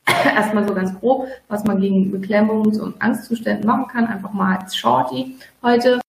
Erstmal 0.37 0.67
so 0.67 0.75
ganz 0.75 0.99
grob, 1.01 1.27
was 1.49 1.65
man 1.65 1.81
gegen 1.81 2.13
Beklemmungs- 2.13 2.79
und 2.79 3.01
Angstzuständen 3.03 3.67
machen 3.67 3.89
kann. 3.89 4.07
Einfach 4.07 4.33
mal 4.33 4.59
als 4.59 4.77
Shorty 4.77 5.37
heute. 5.63 6.01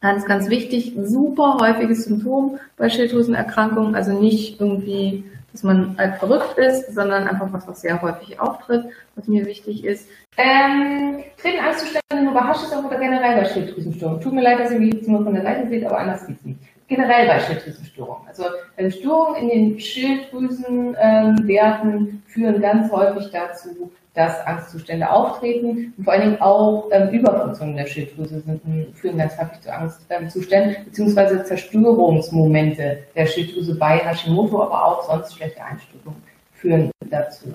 Ganz, 0.00 0.24
ganz 0.24 0.48
wichtig, 0.48 0.94
super 1.04 1.58
häufiges 1.60 2.06
Symptom 2.06 2.58
bei 2.76 2.88
Schilddrüsenerkrankungen. 2.88 3.94
Also 3.94 4.18
nicht 4.18 4.60
irgendwie 4.60 5.24
dass 5.52 5.62
man 5.62 5.96
halt 5.98 6.16
verrückt 6.16 6.58
ist, 6.58 6.92
sondern 6.94 7.28
einfach 7.28 7.52
was, 7.52 7.68
was 7.68 7.82
sehr 7.82 8.02
häufig 8.02 8.40
auftritt, 8.40 8.86
was 9.14 9.28
mir 9.28 9.46
wichtig 9.46 9.84
ist. 9.84 10.08
Ähm, 10.36 11.22
treten 11.40 11.60
Angstzustände 11.60 12.24
nur 12.24 12.34
bei 12.34 12.40
Haschisch 12.40 12.72
oder 12.72 12.98
generell 12.98 13.40
bei 13.40 13.44
Schilddrüsenstörungen? 13.44 14.22
Tut 14.22 14.32
mir 14.32 14.42
leid, 14.42 14.58
dass 14.60 14.70
ihr 14.70 14.80
mich 14.80 14.94
jetzt 14.94 15.08
nur 15.08 15.22
von 15.22 15.34
der 15.34 15.42
Seite 15.42 15.68
seht, 15.68 15.84
aber 15.84 15.98
anders 15.98 16.26
geht's 16.26 16.44
nicht. 16.44 16.58
Generell 16.88 17.26
bei 17.26 17.40
Schilddrüsenstörungen. 17.40 18.26
Also 18.26 18.44
äh, 18.76 18.90
Störungen 18.90 19.36
in 19.36 19.48
den 19.48 19.80
Schilddrüsenwerten 19.80 21.90
ähm, 21.90 22.22
führen 22.26 22.60
ganz 22.60 22.90
häufig 22.90 23.30
dazu, 23.30 23.92
dass 24.14 24.46
Angstzustände 24.46 25.10
auftreten 25.10 25.94
und 25.96 26.04
vor 26.04 26.12
allen 26.12 26.22
Dingen 26.22 26.40
auch 26.40 26.88
ähm, 26.90 27.08
Überfunktionen 27.10 27.76
der 27.76 27.86
Schilddrüse 27.86 28.40
sind, 28.40 28.94
führen 28.94 29.18
ganz 29.18 29.38
häufig 29.38 29.60
zu 29.60 29.72
Angstzuständen 29.72 30.76
ähm, 30.76 30.84
beziehungsweise 30.84 31.44
Zerstörungsmomente 31.44 33.04
der 33.14 33.26
Schilddrüse 33.26 33.74
bei 33.74 33.98
Hashimoto, 33.98 34.62
aber 34.62 34.84
auch 34.84 35.02
sonst 35.04 35.34
schlechte 35.34 35.64
Einstellungen 35.64 36.22
führen 36.52 36.90
dazu. 37.10 37.54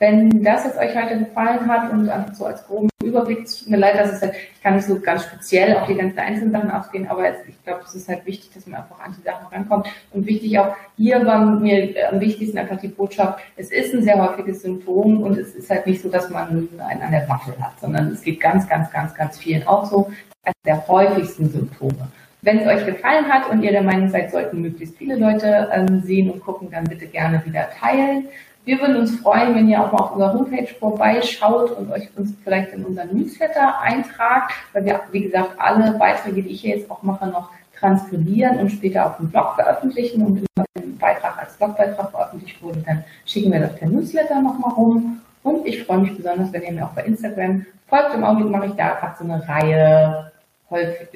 Wenn 0.00 0.42
das 0.42 0.64
jetzt 0.64 0.78
euch 0.78 0.96
heute 0.96 1.18
gefallen 1.18 1.66
hat 1.66 1.92
und 1.92 2.08
einfach 2.08 2.32
so 2.32 2.46
als 2.46 2.66
groben 2.66 2.88
Überblick, 3.04 3.44
tut 3.44 3.68
mir 3.68 3.76
leid, 3.76 3.98
dass 3.98 4.14
es 4.14 4.22
halt, 4.22 4.32
ich 4.34 4.62
kann 4.62 4.76
nicht 4.76 4.86
so 4.86 4.98
ganz 4.98 5.24
speziell 5.24 5.76
auf 5.76 5.86
die 5.86 5.94
ganzen 5.94 6.18
einzelnen 6.18 6.52
Sachen 6.52 6.70
ausgehen, 6.70 7.06
aber 7.06 7.28
ich 7.46 7.62
glaube, 7.64 7.82
es 7.84 7.94
ist 7.94 8.08
halt 8.08 8.24
wichtig, 8.24 8.50
dass 8.54 8.66
man 8.66 8.80
einfach 8.80 8.98
an 8.98 9.14
die 9.18 9.22
Sachen 9.22 9.46
rankommt. 9.48 9.88
Und 10.14 10.26
wichtig 10.26 10.58
auch, 10.58 10.74
hier 10.96 11.24
war 11.26 11.44
mir 11.44 11.94
am 12.10 12.18
wichtigsten 12.18 12.56
einfach 12.56 12.80
die 12.80 12.88
Botschaft, 12.88 13.40
es 13.58 13.70
ist 13.70 13.92
ein 13.92 14.02
sehr 14.02 14.16
häufiges 14.16 14.62
Symptom 14.62 15.22
und 15.22 15.36
es 15.36 15.54
ist 15.54 15.68
halt 15.68 15.86
nicht 15.86 16.00
so, 16.00 16.08
dass 16.08 16.30
man 16.30 16.48
einen 16.48 17.02
an 17.02 17.12
der 17.12 17.28
Waffel 17.28 17.54
hat, 17.60 17.78
sondern 17.78 18.08
es 18.12 18.22
geht 18.22 18.40
ganz, 18.40 18.66
ganz, 18.66 18.90
ganz, 18.90 19.14
ganz 19.14 19.36
vielen 19.36 19.66
auch 19.66 19.84
so, 19.84 20.10
als 20.42 20.56
der 20.64 20.88
häufigsten 20.88 21.50
Symptome. 21.50 22.08
Wenn 22.40 22.60
es 22.60 22.66
euch 22.66 22.86
gefallen 22.86 23.28
hat 23.28 23.50
und 23.50 23.62
ihr 23.62 23.70
der 23.70 23.82
Meinung 23.82 24.08
seid, 24.08 24.30
sollten 24.30 24.62
möglichst 24.62 24.96
viele 24.96 25.16
Leute 25.16 25.68
ähm, 25.74 26.00
sehen 26.00 26.30
und 26.30 26.40
gucken, 26.40 26.70
dann 26.70 26.84
bitte 26.84 27.06
gerne 27.06 27.44
wieder 27.44 27.68
teilen. 27.78 28.28
Wir 28.64 28.78
würden 28.78 28.96
uns 28.96 29.18
freuen, 29.20 29.54
wenn 29.54 29.68
ihr 29.68 29.80
auch 29.80 29.90
mal 29.90 30.00
auf 30.00 30.12
unserer 30.12 30.34
Homepage 30.34 30.66
vorbeischaut 30.78 31.70
und 31.70 31.90
euch 31.90 32.08
uns 32.16 32.34
vielleicht 32.44 32.74
in 32.74 32.84
unseren 32.84 33.16
Newsletter 33.16 33.80
eintragt, 33.80 34.52
weil 34.72 34.84
wir, 34.84 35.00
wie 35.12 35.22
gesagt, 35.22 35.52
alle 35.58 35.92
Beiträge, 35.92 36.42
die 36.42 36.50
ich 36.50 36.60
hier 36.60 36.76
jetzt 36.76 36.90
auch 36.90 37.02
mache, 37.02 37.26
noch 37.26 37.48
transkribieren 37.78 38.58
und 38.58 38.70
später 38.70 39.06
auf 39.06 39.16
dem 39.16 39.30
Blog 39.30 39.54
veröffentlichen. 39.54 40.26
Und 40.26 40.44
wenn 40.54 40.82
ein 40.82 40.98
Beitrag 40.98 41.38
als 41.38 41.56
Blogbeitrag 41.56 42.10
veröffentlicht 42.10 42.62
wurde, 42.62 42.80
dann 42.80 43.02
schicken 43.24 43.50
wir 43.50 43.60
das 43.60 43.74
per 43.76 43.88
Newsletter 43.88 44.42
nochmal 44.42 44.72
rum. 44.72 45.20
Und 45.42 45.66
ich 45.66 45.82
freue 45.84 45.98
mich 45.98 46.14
besonders, 46.14 46.52
wenn 46.52 46.62
ihr 46.62 46.72
mir 46.72 46.84
auch 46.84 46.92
bei 46.92 47.04
Instagram 47.04 47.64
folgt. 47.88 48.14
Im 48.14 48.24
Augenblick 48.24 48.52
mache 48.52 48.66
ich 48.66 48.74
da 48.74 48.90
gerade 48.90 49.16
so 49.18 49.24
eine 49.24 49.48
Reihe 49.48 50.32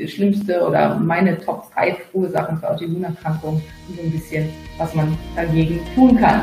schlimmste 0.07 0.67
oder 0.67 0.97
meine 0.97 1.39
Top 1.39 1.73
3 1.75 1.97
Ursachen 2.15 2.59
für 2.59 2.71
Autoimmunerkrankungen 2.71 3.63
und 3.89 3.97
so 3.97 4.03
ein 4.03 4.11
bisschen, 4.11 4.49
was 4.79 4.95
man 4.95 5.17
dagegen 5.37 5.81
tun 5.95 6.17
kann. 6.17 6.43